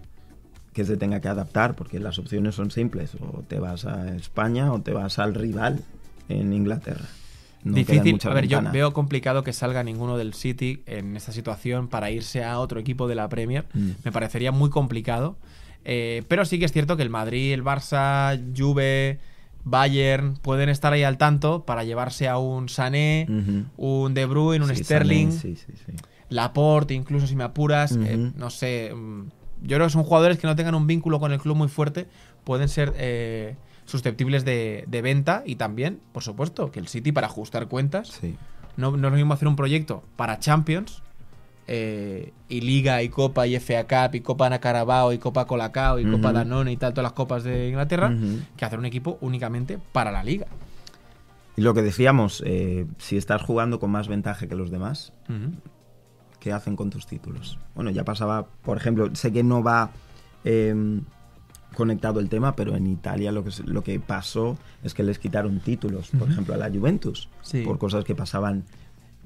[0.75, 4.71] que se tenga que adaptar, porque las opciones son simples, o te vas a España
[4.73, 5.83] o te vas al rival
[6.29, 7.07] en Inglaterra.
[7.67, 8.19] No Difícil.
[8.25, 12.45] A ver, yo veo complicado que salga ninguno del City en esta situación para irse
[12.45, 13.67] a otro equipo de la Premier.
[13.75, 13.91] Mm.
[14.05, 15.37] Me parecería muy complicado.
[15.85, 19.19] Eh, pero sí que es cierto que el Madrid, el Barça, Juve,
[19.65, 23.27] Bayern pueden estar ahí al tanto para llevarse a un Sané,
[23.77, 25.93] un De Bruyne, un Sí, Sterling, Sané, sí, sí, sí.
[26.29, 27.97] Laporte, incluso si me apuras.
[28.01, 28.93] Eh, no sé.
[28.95, 29.23] mm,
[29.63, 32.07] Yo creo que son jugadores que no tengan un vínculo con el club muy fuerte.
[32.45, 33.57] Pueden ser eh,
[33.87, 38.37] susceptibles de, de venta y también, por supuesto, que el City para ajustar cuentas Sí.
[38.77, 41.03] no, no es lo mismo hacer un proyecto para Champions
[41.69, 45.99] eh, y Liga y Copa y FA Cup y Copa Ana Carabao y Copa Colacao
[45.99, 46.33] y Copa.
[46.33, 48.15] Danone y tal, todas las copas de Inglaterra,
[48.57, 50.47] que hacer un equipo únicamente para la Liga.
[51.57, 55.13] Y lo que decíamos, eh, si estás jugando con más ventaja que los demás.
[56.39, 57.59] ¿qué hacen con tus títulos?
[57.75, 59.91] Bueno, ya pasaba, por ejemplo, sé que no va
[60.45, 60.73] eh,
[61.77, 65.61] conectado el tema, pero en Italia lo que, lo que pasó es que les quitaron
[65.61, 67.63] títulos, por ejemplo, a la Juventus, Sí.
[67.63, 68.65] por cosas que pasaban.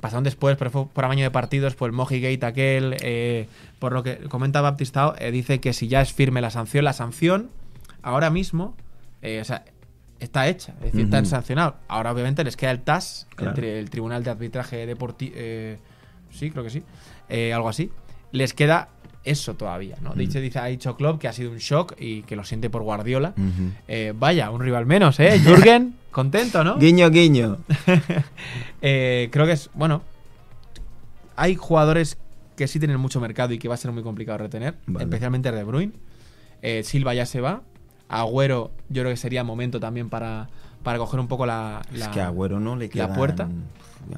[0.01, 3.49] Pasaron después, pero fue por amaño de partidos, por el Moji Gate aquel, eh,
[3.79, 6.93] por lo que comenta Baptistao, eh, dice que si ya es firme la sanción, la
[6.95, 7.51] sanción
[8.03, 8.75] ahora mismo,
[9.23, 9.65] eh, o sea,
[10.19, 11.31] está hecha, es decir, están Ujú.
[11.31, 11.75] sancionados.
[11.89, 13.57] Ahora obviamente les queda el TAS, el Claro.
[13.57, 15.35] tri- el, Tribunal de Arbitraje Deportivo,
[16.31, 16.83] sí, creo que sí,
[17.53, 17.91] algo así.
[18.33, 18.89] Les queda
[19.25, 20.11] eso todavía, ¿no?
[20.15, 20.19] Mm.
[20.19, 22.83] Dice, dice, ha dicho Klopp que ha sido un shock y que lo siente por
[22.83, 23.35] Guardiola.
[23.89, 25.39] Eh, vaya, un rival menos, ¿eh?
[25.45, 26.79] Jürgen, contento, ¿no?
[26.79, 27.59] Guiño, guiño.
[28.83, 30.03] Eh, creo que es, bueno,
[31.37, 32.17] hay jugadores
[32.57, 35.05] que sí tienen mucho mercado y que va a ser muy complicado retener, Vale.
[35.05, 35.93] especialmente De Bruyne.
[36.63, 37.63] Eh, Silva ya se va.
[38.09, 40.49] Agüero, yo creo que sería momento también para,
[40.83, 43.49] para coger un poco la, es la- que a Agüero no le la puerta.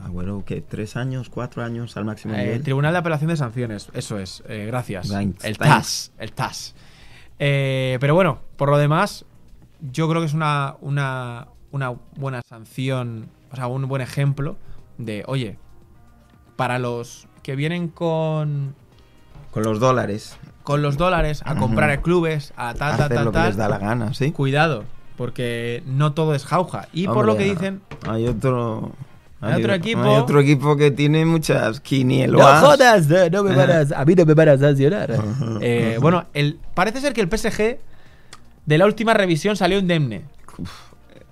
[0.04, 2.62] Agüero, que ¿Tres años, cuatro años al máximo Eh, nivel?
[2.62, 5.08] Tribunal de Apelación de Sanciones, eso es, eh, gracias.
[5.08, 5.74] Thanks, el thanks.
[5.74, 6.74] TAS, el TAS.
[7.38, 9.24] Eh, pero bueno, por lo demás,
[9.92, 14.56] yo creo que es una, una, una buena sanción, o sea, un buen ejemplo
[14.98, 15.58] de, oye,
[16.56, 18.74] para los que vienen con,
[19.50, 20.36] Con los dólares.
[20.62, 23.78] con los dólares a comprar clubes, a tal, tal, tal, lo que les da la
[23.78, 24.30] gana, ¿sí?
[24.30, 24.84] cuidado,
[25.16, 26.86] porque no todo es jauja.
[26.92, 28.92] Y por lo que dicen, Hay otro...
[29.42, 32.40] Hay otro equipo- Hay otro equipo que tiene muchas quinielas.
[32.40, 35.18] No jodas, no, me van a, mí no me van a sancionar.
[35.60, 37.78] Eh, bueno, el, parece ser que el PSG
[38.66, 40.22] de la última revisión salió indemne.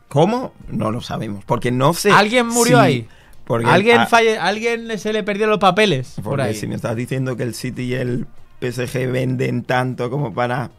[0.08, 0.52] ¿Cómo?
[0.68, 1.44] No lo sabemos.
[1.44, 2.10] Porque no sé.
[2.10, 3.08] ¿Alguien murió si- ahí?
[3.44, 6.54] Porque, ¿Alguien, ah, falle- ¿Alguien se le perdieron los papeles por porque ahí?
[6.54, 8.26] si me estás diciendo que el City y el
[8.60, 10.70] PSG venden tanto como para.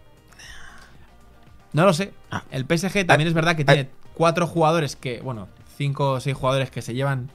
[1.73, 2.11] No lo sé.
[2.29, 2.43] Ah.
[2.51, 3.73] El PSG también Ah, es verdad que ah.
[3.73, 5.47] tiene cuatro jugadores que, bueno,
[5.81, 7.29] cinco o seis jugadores que se llevan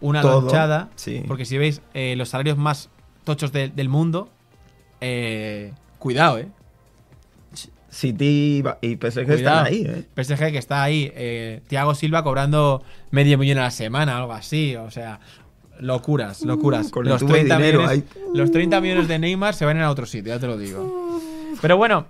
[0.00, 0.88] una Todo, lonchada.
[0.96, 1.22] sí.
[1.28, 2.88] Porque si veis eh, los salarios más
[3.24, 4.28] tochos de- del mundo,
[5.00, 6.48] eh, cuidado, ¿eh?
[7.90, 9.32] City y PSG Cuidado.
[9.34, 10.04] están ahí, ¿eh?
[10.16, 14.74] PSG que está ahí, eh, Thiago Silva cobrando medio millón a la semana, algo así,
[14.76, 15.20] o sea,
[15.78, 16.86] locuras, locuras.
[16.86, 19.66] Uh, con el los, tubo de 30 dinero millones, los 30 millones de Neymar se
[19.66, 21.20] van a otro sitio, ya te lo digo.
[21.60, 22.06] Pero bueno,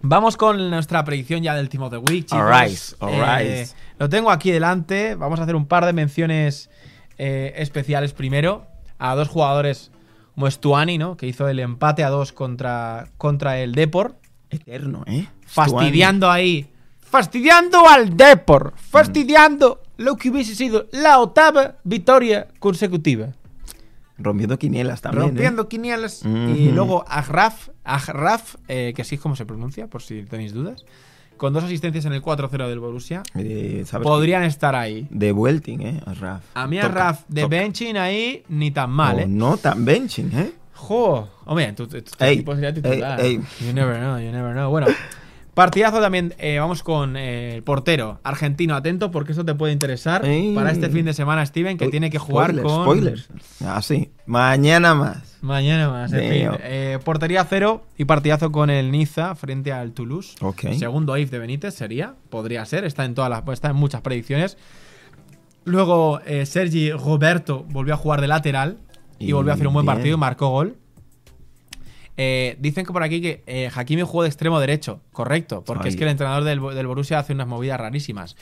[0.00, 2.38] vamos con nuestra predicción ya del Team of the Week, chicos.
[2.38, 3.46] Alright, alright.
[3.46, 3.68] Eh,
[3.98, 6.70] lo tengo aquí delante, vamos a hacer un par de menciones
[7.18, 8.66] eh, especiales primero
[8.98, 9.90] a dos jugadores
[10.34, 11.16] como Stuani, ¿no?
[11.16, 14.16] Que hizo el empate a dos contra, contra el Depor
[14.50, 15.26] Eterno, ¿eh?
[15.46, 16.68] fastidiando ahí.
[17.00, 18.74] Fastidiando al Depor.
[18.76, 23.28] Fastidiando lo que hubiese sido la octava victoria consecutiva.
[24.18, 25.22] Rompiendo quinielas también.
[25.24, 25.26] ¿eh?
[25.28, 26.22] rompiendo quinielas.
[26.24, 30.84] Y luego Agraf, Agraf eh, que así es como se pronuncia, por si tenéis dudas.
[31.36, 33.22] Con dos asistencias en el 4-0 del Borussia.
[33.34, 35.06] Eh, ¿sabes Podrían estar ahí.
[35.10, 36.00] De Welting, ¿eh?
[36.06, 36.42] A Raf.
[36.54, 37.56] A mí Agraf de toca.
[37.56, 39.26] benching ahí ni tan mal, O ¿eh?
[39.28, 40.52] no tan benching, ¿eh?
[40.72, 43.20] Jo, hombre, tu, tu- tu Ey, equipo sería titular.
[43.20, 43.66] ey, ey.
[43.66, 44.70] You never know, you never know.
[44.70, 44.86] Bueno,
[45.56, 46.34] partidazo también.
[46.38, 48.76] eh, vamos con eh, el portero argentino.
[48.76, 50.54] Atento porque esto te puede interesar Ey.
[50.54, 52.84] para este fin de semana, Steven, que Uy, tiene que jugar spoilers, con.
[52.84, 53.28] Spoilers.
[53.64, 54.10] Ah, sí.
[54.26, 55.38] Mañana más.
[55.40, 56.48] Mañana más, en fin.
[56.62, 60.36] Eh, portería cero y partidazo con el Niza frente al Toulouse.
[60.42, 60.72] Ok.
[60.78, 64.58] Segundo if de Benítez sería, podría ser, está en todas las, está en muchas predicciones.
[65.64, 68.76] Luego Sergi Roberto volvió a jugar de lateral
[69.18, 69.96] y, Y volvió a hacer un buen bien.
[69.96, 70.76] partido marcó gol.
[72.16, 75.88] Eh, dicen que por aquí que eh, Hakimi jugó de extremo derecho, correcto, porque Ay.
[75.90, 78.36] es que el entrenador del, del Borussia hace unas movidas rarísimas.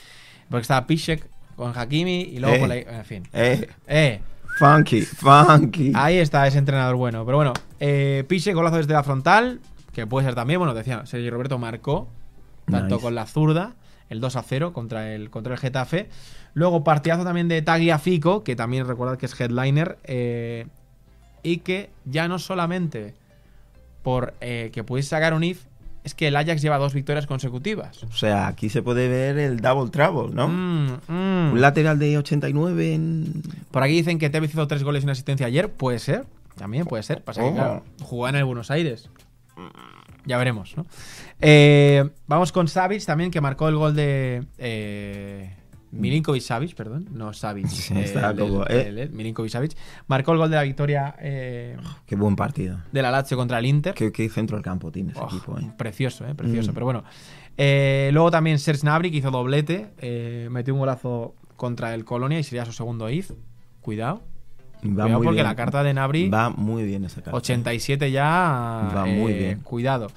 [0.49, 2.59] Porque estaba Piszek con Hakimi y luego Eh.
[2.59, 3.23] con la- en fin.
[3.33, 4.21] Eh, Eh,
[4.59, 5.91] funky, funky.
[5.95, 7.25] Ahí está ese entrenador bueno.
[7.25, 9.59] Pero bueno, eh, Piche, golazo desde la frontal,
[9.93, 12.07] que puede ser también, bueno, decía, Sergio Roberto marcó,
[12.69, 13.03] tanto Nice.
[13.03, 13.73] con la zurda,
[14.09, 16.09] el 2 a 0 contra el, contra el Getafe.
[16.53, 19.97] Luego, partidazo también de Tagliafico, que también recordad que es headliner,
[21.43, 23.13] y que ya no solamente
[24.05, 25.63] por eh, que pudiese sacar un if,
[26.03, 28.03] es que el Ajax lleva dos victorias consecutivas.
[28.03, 30.47] O sea, aquí se puede ver el double trouble, ¿no?
[30.47, 31.51] Mm, mm.
[31.53, 33.41] Un lateral de 89 en...
[33.71, 35.71] Por aquí dicen que Tevez hizo tres goles y una asistencia ayer.
[35.71, 36.25] Puede ser.
[36.55, 37.23] También puede ser.
[37.23, 37.53] Pasa que, Oh.
[37.55, 39.09] claro, jugaba en el Buenos Aires.
[40.25, 40.85] Ya veremos, ¿no?
[41.41, 44.43] Eh, vamos con Savic también, que marcó el gol de.
[44.59, 45.55] Eh,
[45.99, 47.07] Milinkovic Savic, perdón.
[47.11, 47.67] No Savic.
[47.67, 49.01] Sí, eh, estaba el- como, el- eh.
[49.03, 49.71] el- Milinkovic Savic.
[50.07, 52.79] Marcó el gol de la victoria eh, Qué buen partido.
[52.91, 53.93] de la Lazio contra el Inter.
[53.93, 55.71] Qué, qué centro del campo tiene ese Oh, equipo, ¿eh?
[55.77, 56.71] Precioso, eh, precioso.
[56.71, 56.73] Mm.
[56.73, 57.03] Pero bueno.
[58.11, 59.87] Luego también Serge Gnabry, que hizo doblete.
[60.49, 63.31] metió un golazo contra el Colonia y sería su segundo if.
[63.81, 64.21] Cuidado.
[64.83, 65.45] Va Cuidado muy porque bien.
[65.47, 67.35] la carta de Nabri, Va muy bien esa carta.
[67.37, 68.91] 87 ya.
[68.95, 69.59] Va muy bien.
[69.61, 70.07] Cuidado.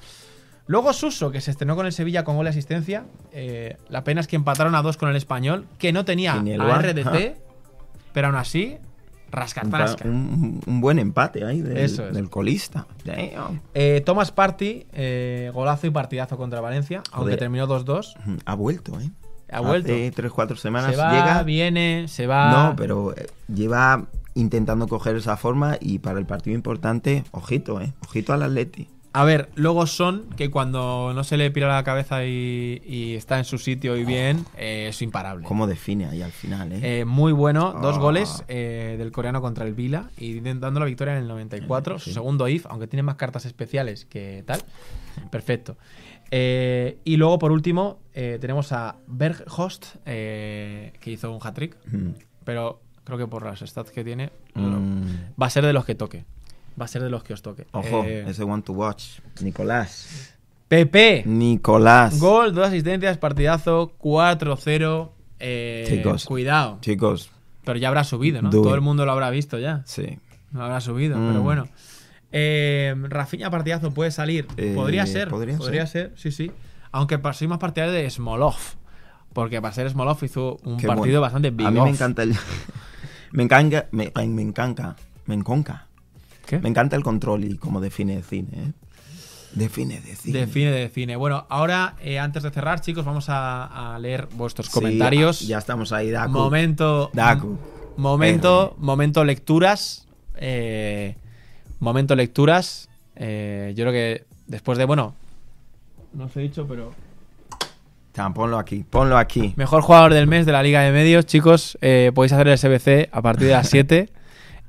[0.69, 3.03] Luego Suso, que se estrenó con el Sevilla con gol de asistencia.
[3.31, 6.79] eh, la pena es que empataron a dos con el español, que no tenía a
[6.79, 7.37] RDT,
[8.13, 8.77] pero aún así,
[9.31, 10.05] rasca, Un, rasca.
[10.07, 12.13] un- un buen empate ahí del, Eso es.
[12.13, 12.85] del colista.
[13.73, 18.13] Eh, Thomas Party, eh, golazo y partidazo contra Valencia, aunque terminó 2-2.
[18.45, 19.09] Ha vuelto, ¿eh?
[19.51, 19.91] Ha vuelto.
[19.91, 21.41] Hace 3-4 semanas Se va, llega.
[21.41, 22.51] viene, se va.
[22.51, 24.05] No, pero eh, lleva
[24.35, 27.91] intentando coger esa forma y para el partido importante, ojito, ¿eh?
[28.07, 28.87] Ojito al Atleti.
[29.11, 33.39] A ver, luego son que cuando no se le pira la cabeza y, y está
[33.39, 35.45] en su sitio y bien, eh, es imparable.
[35.47, 36.99] ¿Cómo define ahí al final, eh?
[37.01, 37.99] Eh, muy bueno, dos Ah.
[37.99, 42.11] goles eh, del coreano contra el Vila y dando la victoria en el 94, su
[42.13, 44.61] segundo if, aunque tiene más cartas especiales que tal.
[45.31, 45.75] Perfecto.
[46.31, 52.09] Y luego, por último, tenemos a Berghost, que hizo un hat-trick, Mm.
[52.43, 55.03] pero creo que por las stats que tiene, Mm.
[55.41, 56.25] va a ser de los que toque.
[56.79, 57.67] Va a ser de los que os toque.
[57.71, 59.19] Ojo, Eh, ese one to watch.
[59.41, 60.35] Nicolás.
[60.67, 62.19] Pepe, Nicolás.
[62.19, 65.11] gol, dos asistencias, partidazo, 4-0.
[65.39, 66.25] eh, Chicos.
[66.25, 66.77] Cuidado.
[66.81, 67.31] Chicos,
[67.63, 68.49] Pero ya habrá subido, ¿no?
[68.49, 68.75] Do Todo it.
[68.75, 69.81] el mundo lo habrá visto ya.
[69.85, 70.17] sí.
[70.51, 71.27] No habrá subido, Mm.
[71.27, 71.67] pero bueno.
[72.31, 74.47] Eh, Rafinha partidazo puede salir.
[74.57, 75.29] Eh, podría ser.
[75.29, 76.11] podría Podría, ser.
[76.15, 76.51] sí, sí.
[76.91, 78.55] Aunque soy más partidario de Smolov.
[79.33, 81.21] Porque para ser Smolov hizo un Qué partido bueno.
[81.21, 82.35] bastante big A mí me encanta el.
[83.31, 83.87] me encanta.
[83.91, 84.95] Me, me encanta.
[85.27, 85.85] Me enconca.
[86.49, 86.57] ¿Qué?
[86.59, 88.71] Me encanta el control y cómo define de cine, ¿eh?
[89.53, 90.39] Define de cine.
[90.39, 91.15] Define de cine.
[91.15, 95.41] Bueno, ahora, eh, antes de cerrar, chicos, vamos a, a leer vuestros Sí, comentarios.
[95.47, 96.31] ya estamos ahí, Daku.
[96.31, 97.09] Momento.
[97.13, 97.57] Daku.
[97.97, 100.07] Momento, momento lecturas.
[100.37, 101.15] eh,
[101.79, 102.89] momento lecturas.
[103.15, 105.13] eh, yo creo que después de, bueno,
[106.13, 106.91] no os he dicho, pero
[108.11, 109.53] Tam, ponlo aquí, ponlo aquí.
[109.55, 111.77] mejor jugador del mes de la Liga de Medios, chicos,
[112.13, 114.09] podéis hacer el SBC a partir de las 7.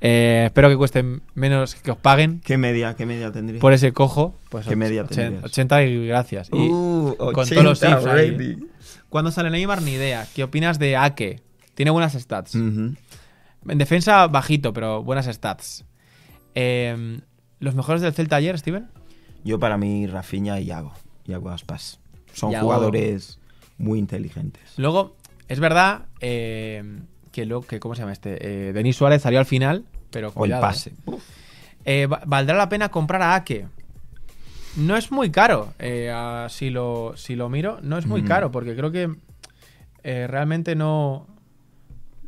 [0.03, 3.61] Eh, espero que cueste menos que os paguen ¿Qué media, qué media tendría?
[3.61, 4.35] por ese cojo.
[4.49, 5.45] Pues ¿Qué media och- tendrías?
[5.45, 6.49] 80 y gracias.
[6.53, 8.07] Y Uh, con todos los 80 ifs
[8.41, 8.59] ahí.
[9.11, 9.83] ¿Cuándo sale Neymar?
[9.83, 10.27] Ni idea.
[10.35, 11.41] ¿Qué opinas de Ake?
[11.75, 12.55] Tiene buenas stats.
[12.55, 12.97] En
[13.65, 15.85] defensa bajito, pero buenas stats.
[16.55, 17.21] Eh,
[17.59, 18.89] ¿Los mejores del Celta ayer, Steven?
[19.45, 20.93] Yo para mí, Rafinha y Yago.
[21.27, 22.01] Yago Aspas.
[22.33, 22.65] Son Yago.
[22.65, 23.39] jugadores
[23.77, 24.63] muy inteligentes.
[24.79, 25.17] Luego,
[25.49, 26.83] es verdad eh,
[27.33, 28.69] que, lo, que, ¿cómo se llama este?
[28.69, 30.93] Eh, Denis Suárez salió al final, pero O el pase.
[31.85, 33.67] Eh, va- ¿Valdrá la pena comprar a Ake?
[34.77, 35.73] No es muy caro.
[35.79, 38.27] eh, a- si, lo, si lo miro, no es muy Mm.
[38.27, 39.11] caro, porque creo que
[40.03, 41.27] realmente no.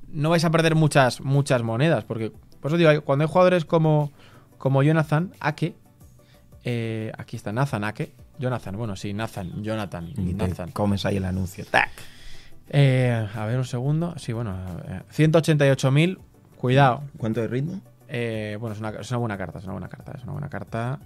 [0.09, 2.05] No vais a perder muchas, muchas monedas.
[2.05, 4.13] Porque, por eso digo, cuando hay jugadores como,
[4.59, 5.75] como Jonathan Ake,
[7.17, 8.13] aquí está Nathan Ake.
[8.39, 11.65] Jonathan, bueno, sí, Nathan, Jonathan, Y te comes ahí el anuncio.
[11.71, 11.91] ¡Tac!
[12.73, 14.15] Eh, a ver un segundo.
[14.17, 14.57] Sí, bueno,
[14.89, 16.19] eh, 188.000.
[16.57, 17.03] Cuidado.
[17.19, 17.81] ¿Cuánto de ritmo?
[18.09, 20.49] Eh, bueno, es una, es una buena carta, es una buena carta, es una buena
[20.49, 20.99] carta.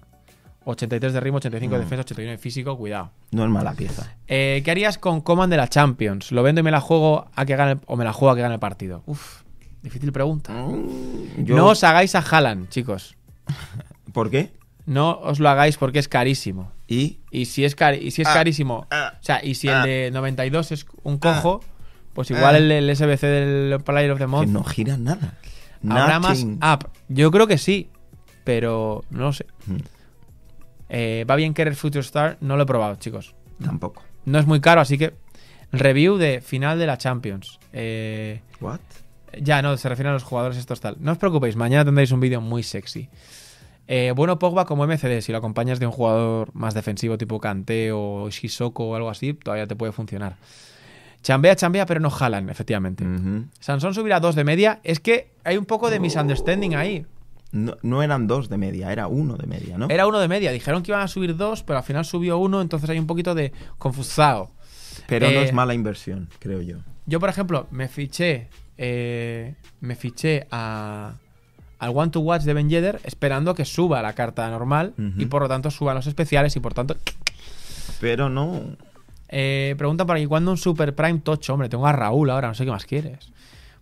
[0.65, 1.83] 83 de ritmo, 85 de Mm.
[1.85, 3.11] defensa, 81 de físico, cuidado.
[3.31, 4.17] No es mala pieza.
[4.27, 6.33] Eh, ¿Qué harías con Coman de la Champions?
[6.33, 8.35] ¿Lo vendo y me la juego a que gane el- o me la juego a
[8.37, 9.03] que gane el partido?
[9.07, 9.43] Uf,
[9.83, 10.53] difícil pregunta.
[10.53, 13.17] Mm, Yo- No os hagáis a Haaland, chicos.
[14.13, 14.53] ¿Por qué?
[14.87, 16.73] No os lo hagáis porque es carísimo.
[16.87, 19.69] Y Y si es, cari- y si es Ah, carísimo, ah, o sea, y si
[19.69, 19.85] el ah.
[19.87, 21.61] de 92 es un cojo,
[22.15, 25.35] pues igual el, el SBC del Player of the que Month no gira nada.
[25.89, 26.89] habrá más up.
[27.09, 27.91] Yo creo que sí,
[28.45, 29.47] pero no lo sé.
[29.67, 29.77] Mm,
[30.89, 33.35] Eh, va bien querer Future Star, no lo he probado, chicos.
[33.63, 34.03] Tampoco.
[34.25, 35.15] No es muy caro, así que.
[35.73, 37.59] Review de final de la Champions.
[37.73, 38.79] Eh, ¿What?
[39.43, 40.97] ya, no, se refieren a los jugadores estos tal.
[41.01, 43.09] No os preocupéis, mañana tendréis un vídeo muy sexy.
[43.89, 47.93] Eh, bueno, Pogba como MCD, si lo acompañas de un jugador más defensivo tipo Kanté
[47.93, 50.37] o Shisoko o algo así, todavía te puede funcionar.
[51.23, 53.05] Chambea, chambea, pero no jalan, efectivamente.
[53.05, 53.47] Ujú.
[53.59, 54.81] Sansón subirá dos de media.
[54.85, 57.05] Es que hay un poco de misunderstanding ahí.
[57.53, 59.89] no, no eran dos de media, era uno de media, ¿no?
[59.89, 60.53] Era uno de media.
[60.53, 63.35] Dijeron que iban a subir dos, pero al final subió uno, entonces hay un poquito
[63.35, 64.51] de confusado.
[65.09, 66.79] Pero no eh, es mala inversión, creo yo.
[67.07, 68.49] Yo, por ejemplo, me fiché.
[68.79, 71.15] eh, me fiché a,
[71.79, 75.43] al One to Watch de Ben Yedder esperando que suba la carta normal y por
[75.43, 76.97] lo tanto suban los especiales y por tanto.
[78.01, 78.77] Pero no.
[79.29, 81.53] Eh, pregunta por aquí: ¿cuándo un Super Prime Tocho?
[81.55, 83.31] Hombre, tengo a Raúl ahora, no sé qué más quieres.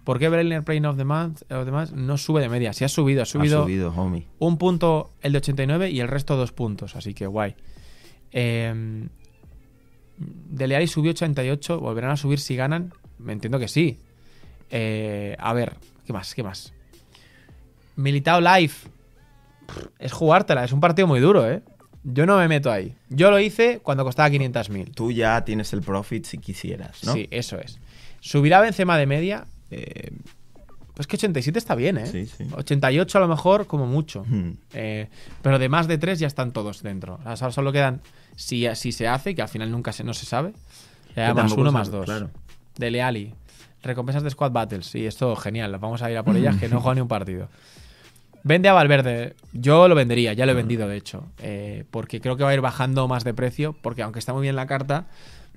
[0.04, 2.72] ¿Por qué Brenner Plane of the Month of the Month no sube de media?
[2.74, 4.26] Si ha subido, ha subido, Ha subido, homie.
[4.38, 7.54] un punto el de 89 y el resto dos puntos, así que guay.
[8.30, 9.06] Eh,
[10.18, 12.92] Dele Alli subió 88, volverán a subir si ganan.
[13.18, 13.98] Me entiendo que sí.
[14.70, 15.76] Eh, a ver,
[16.06, 16.34] ¿qué más?
[16.34, 16.73] ¿Qué más?
[17.96, 18.74] Militao Live.
[19.98, 21.62] Es jugártela, es un partido muy duro, ¿eh?
[22.04, 22.94] Yo no me meto ahí.
[23.08, 24.94] Yo lo hice cuando costaba 500.000.
[24.94, 27.14] Tú ya tienes el profit si quisieras, ¿no?
[27.14, 27.80] Sí, eso es.
[28.20, 29.46] ¿Subirá Benzema de media?
[29.70, 30.10] Eh,
[30.94, 32.06] pues que 87 está bien, ¿eh?
[32.06, 32.46] Sí, sí.
[32.54, 34.24] 88 a lo mejor como mucho.
[34.26, 34.52] Hmm.
[34.74, 35.08] Eh,
[35.42, 37.20] pero de más de tres ya están todos dentro.
[37.24, 38.00] O sea, solo quedan,
[38.36, 40.52] si, si se hace, que al final nunca se, no se sabe,
[41.16, 42.04] más uno, sabe, más dos.
[42.04, 42.30] Claro.
[42.76, 43.34] De Leali.
[43.82, 44.86] Recompensas de Squad Battles.
[44.86, 45.76] Sí, esto genial.
[45.78, 47.48] Vamos a ir a por ellas, que no juega ni un partido.
[48.44, 49.34] Vende a Valverde.
[49.52, 51.26] Yo lo vendería, ya lo he vendido, de hecho.
[51.38, 53.74] Eh, porque creo que va a ir bajando más de precio.
[53.80, 55.06] Porque aunque está muy bien la carta,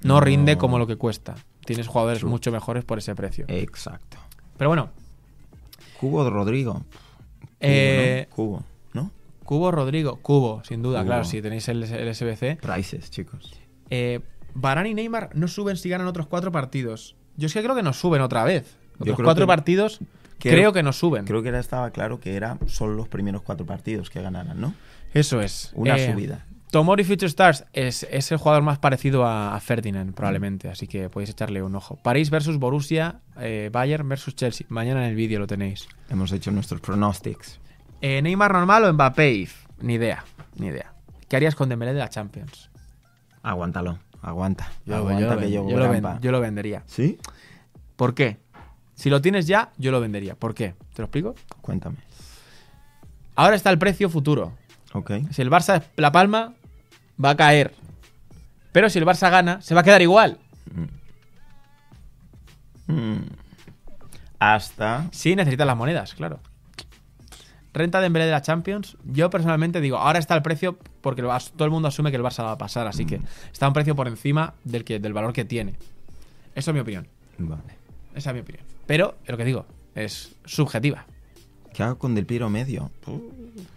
[0.04, 0.20] no, No.
[0.22, 1.36] rinde como lo que cuesta.
[1.66, 2.32] Tienes jugadores True.
[2.32, 3.46] mucho mejores por ese precio.
[3.50, 4.18] Exacto.
[4.58, 4.90] Pero bueno,
[6.00, 6.74] Cubo de Rodrigo.
[6.74, 6.86] Cubo,
[7.60, 8.36] Eh, ¿no?
[8.36, 8.64] Cubo,
[8.94, 9.12] ¿no?
[9.44, 10.18] Cubo Rodrigo.
[10.22, 11.08] Cubo, sin duda, Cubo.
[11.08, 11.24] claro.
[11.26, 12.58] Si tenéis el, el SBC.
[12.62, 13.52] Prices, chicos.
[13.90, 14.22] Eh,
[14.54, 17.16] Varane y Neymar no suben si ganan otros cuatro partidos.
[17.36, 18.78] Yo es que creo que nos suben otra vez.
[19.00, 20.00] Otros creo cuatro que- partidos
[20.40, 21.26] creo- creo que nos suben.
[21.26, 24.74] Creo que era, estaba claro que era solo los primeros cuatro partidos que ganaran, ¿no?
[25.14, 25.72] Eso es.
[25.76, 26.46] Una Eh, subida.
[26.70, 30.68] Tomori Future Stars es, es el jugador más parecido a, a Ferdinand, probablemente.
[30.70, 31.96] Así que podéis echarle un ojo.
[32.04, 34.68] París versus Borussia, eh, Bayern versus Chelsea.
[34.70, 35.88] Mañana en el vídeo lo tenéis.
[36.10, 37.60] Hemos hecho nuestros pronósticos.
[38.02, 39.48] Eh, ¿Neymar normal o Mbappé?
[39.80, 40.26] Ni idea,
[40.58, 40.92] ni idea.
[41.30, 42.70] ¿Qué harías con Dembélé de la Champions?
[43.44, 44.70] Aguántalo, aguanta.
[44.86, 46.20] Yo, aguanta yo lo, que ven- yo, yo lo ven- grampa.
[46.22, 46.84] yo lo vendería.
[46.86, 47.18] ¿Sí?
[47.96, 48.38] ¿Por qué?
[48.98, 50.36] Si lo tienes ya, yo lo vendería.
[50.36, 50.74] ¿Por qué?
[50.94, 51.36] ¿Te lo explico?
[51.62, 51.98] Cuéntame.
[53.36, 54.54] Ahora está el precio futuro.
[54.94, 55.12] Ok.
[55.32, 56.56] Si el Barça es la palma,
[57.24, 57.76] va a caer.
[58.72, 60.40] Pero si el Barça gana, se va a quedar igual.
[62.88, 62.94] Mm.
[62.94, 63.26] Mm.
[64.40, 65.08] Hasta.
[65.12, 66.40] Sí, necesitas las monedas, claro.
[67.74, 68.98] Renta de Dembélé de la Champions.
[69.04, 72.44] Yo personalmente digo, ahora está el precio porque todo el mundo asume que el Barça
[72.44, 73.22] va a pasar, así que
[73.52, 75.76] está a un precio por encima del, que, del valor que tiene.
[76.56, 77.08] Eso es mi opinión.
[77.38, 77.78] Vale.
[78.16, 78.67] Esa es mi opinión.
[78.88, 81.06] Pero, es lo que digo, es subjetiva.
[81.74, 82.90] ¿Qué hago con Del Piero medio?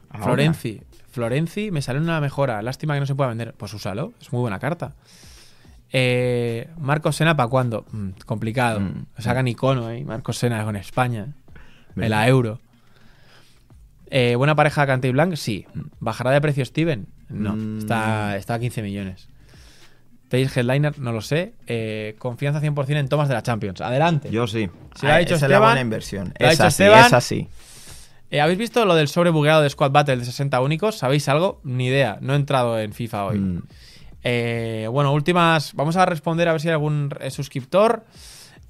[0.08, 0.24] Ahora.
[0.24, 0.80] Florenzi.
[1.10, 2.62] Florenzi me sale una mejora.
[2.62, 3.52] Lástima que no se pueda vender.
[3.54, 4.12] Pues úsalo.
[4.20, 4.94] Es muy buena carta.
[5.92, 7.84] Eh, Marcos Sena, ¿para cuándo?
[7.90, 8.80] Mm, complicado.
[8.80, 9.06] Mm.
[9.18, 10.04] Sacan icono, ¿eh?
[10.04, 11.24] Marcos Sena con España.
[11.24, 12.08] En Venga.
[12.08, 12.60] la euro.
[14.06, 15.34] Eh, ¿Buena pareja Cante y Blanc?
[15.34, 15.66] Sí.
[15.98, 17.06] ¿Bajará de precio Steven?
[17.28, 17.54] No.
[17.54, 17.78] Mm.
[17.78, 19.28] Está, está a 15 millones.
[20.30, 21.54] Pace Headliner, no lo sé.
[21.66, 23.80] Eh, confianza 100% en tomas de la Champions.
[23.80, 24.30] Adelante.
[24.30, 24.70] Yo sí.
[24.94, 26.32] Si lo ha Ah, dicho esa es la buena inversión.
[26.38, 27.06] lo ha Esa dicho sí, Esteban.
[27.06, 27.48] esa sí.
[28.30, 30.96] Eh, ¿Habéis visto lo del sobrebugueado de Squad Battle de 60 únicos?
[30.96, 31.60] ¿Sabéis algo?
[31.64, 32.18] Ni idea.
[32.20, 33.38] No he entrado en FIFA hoy.
[33.40, 33.62] Mm.
[34.22, 35.74] Eh, bueno, últimas.
[35.74, 38.04] Vamos a responder a ver si hay algún suscriptor.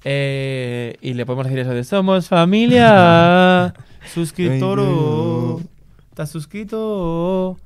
[0.03, 3.71] Eh, y le podemos decir eso de Somos familia.
[4.13, 5.57] Suscriptoro.
[5.59, 5.65] Ay,
[6.09, 7.57] ¿Estás suscrito?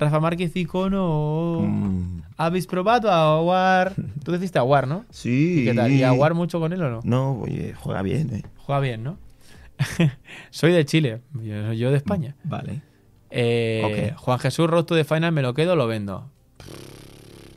[0.00, 1.60] Rafa Márquez Icono.
[1.62, 2.22] Mm.
[2.36, 3.92] ¿Habéis probado a Aguar?
[4.24, 5.04] Tú deciste Aguar, ¿no?
[5.10, 5.60] Sí.
[5.60, 5.92] ¿Y qué tal?
[5.92, 7.00] ¿Y Aguar mucho con él o no?
[7.04, 8.42] No, oye, juega bien, eh.
[8.58, 9.18] Juega bien, ¿no?
[10.50, 11.20] Soy de Chile.
[11.34, 12.34] Yo, yo de España.
[12.44, 12.82] Vale.
[13.30, 14.18] Eh, Ok.
[14.18, 16.30] Juan Jesús, Road to the Final, ¿me lo quedo lo vendo?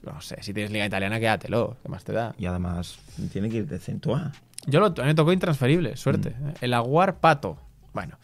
[0.05, 1.77] No sé, si tienes liga italiana, quédatelo.
[1.81, 2.35] ¿Qué más te da?
[2.37, 2.99] Y además,
[3.31, 4.31] tiene que ir de centro A.
[4.67, 6.31] Yo lo, a mí me tocó intransferible, suerte.
[6.31, 6.49] Mm.
[6.61, 7.57] El Aguar Pato.
[7.93, 8.17] Bueno.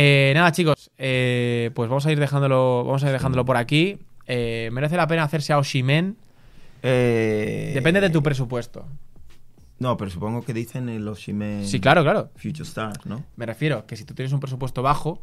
[0.00, 0.92] Eh, nada, chicos.
[0.96, 3.98] eh, pues vamos a ir dejándolo, vamos a ir dejándolo por aquí.
[4.26, 6.16] Eh, merece la pena hacerse a Oshimen.
[6.82, 8.86] Depende de tu presupuesto.
[9.80, 12.30] No, pero supongo que dicen el Oshime Sí, claro, claro.
[12.36, 13.24] Future Stars, ¿no?
[13.36, 15.20] Me refiero que si tú tienes un presupuesto bajo,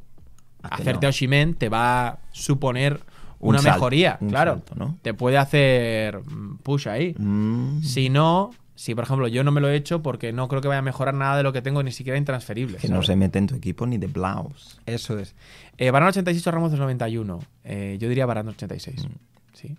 [0.64, 1.08] Hazte hacerte no.
[1.08, 3.00] a Oshimen te va a suponer
[3.40, 4.18] Un una salto, mejoría.
[4.22, 4.52] un claro.
[4.54, 4.98] salto, ¿no?
[5.02, 7.14] Te puede hacer mm, push ahí.
[7.18, 7.82] Mm.
[7.84, 10.68] Si no, si por ejemplo yo no me lo he hecho porque no creo que
[10.68, 12.78] vaya a mejorar nada de lo que tengo ni siquiera intransferible.
[12.78, 14.80] Que no se mete en tu equipo ni de Blaus.
[14.86, 15.34] Eso es.
[15.78, 17.40] Eh, Varane 86 o Ramos del 91.
[17.64, 19.06] Eh, yo diría Varane 86.
[19.06, 19.10] Mm.
[19.54, 19.78] Sí.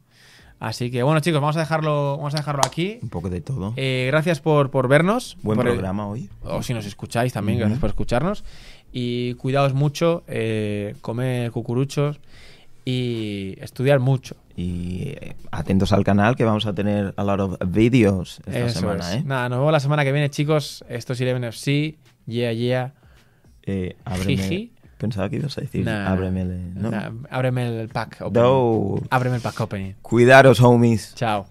[0.58, 2.98] Así que bueno, chicos, vamos a dejarlo, vamos a dejarlo aquí.
[3.02, 3.74] Un poco de todo.
[3.76, 5.36] Eh, gracias por, por vernos.
[5.42, 6.30] Buen por- programa hoy.
[6.42, 8.42] O si nos escucháis también, gracias por escucharnos.
[8.92, 12.20] Y cuidaos mucho, eh, comer cucuruchos
[12.86, 14.36] y estudiar mucho.
[14.56, 18.80] Y eh, atentos al canal que vamos a tener a lot of videos esta Eso
[18.80, 19.16] semana, es.
[19.16, 19.22] ¿eh?
[19.26, 20.82] Nada, nos vemos la semana que viene, chicos.
[20.88, 21.98] Esto es Eleven FC.
[22.26, 22.94] Yeah, yeah.
[23.64, 24.36] Eh, ábreme.
[24.38, 24.72] Jiji.
[24.98, 26.10] Pensaba que ibas a decir Nah.
[26.10, 26.40] ábreme.
[26.42, 26.90] el- ¿no?
[26.90, 28.18] Nah, ábreme el pack.
[28.22, 28.42] opening.
[28.42, 28.94] No.
[29.10, 29.92] Ábreme el pack opening.
[30.00, 31.12] Cuidaros, homies.
[31.16, 31.46] Chao.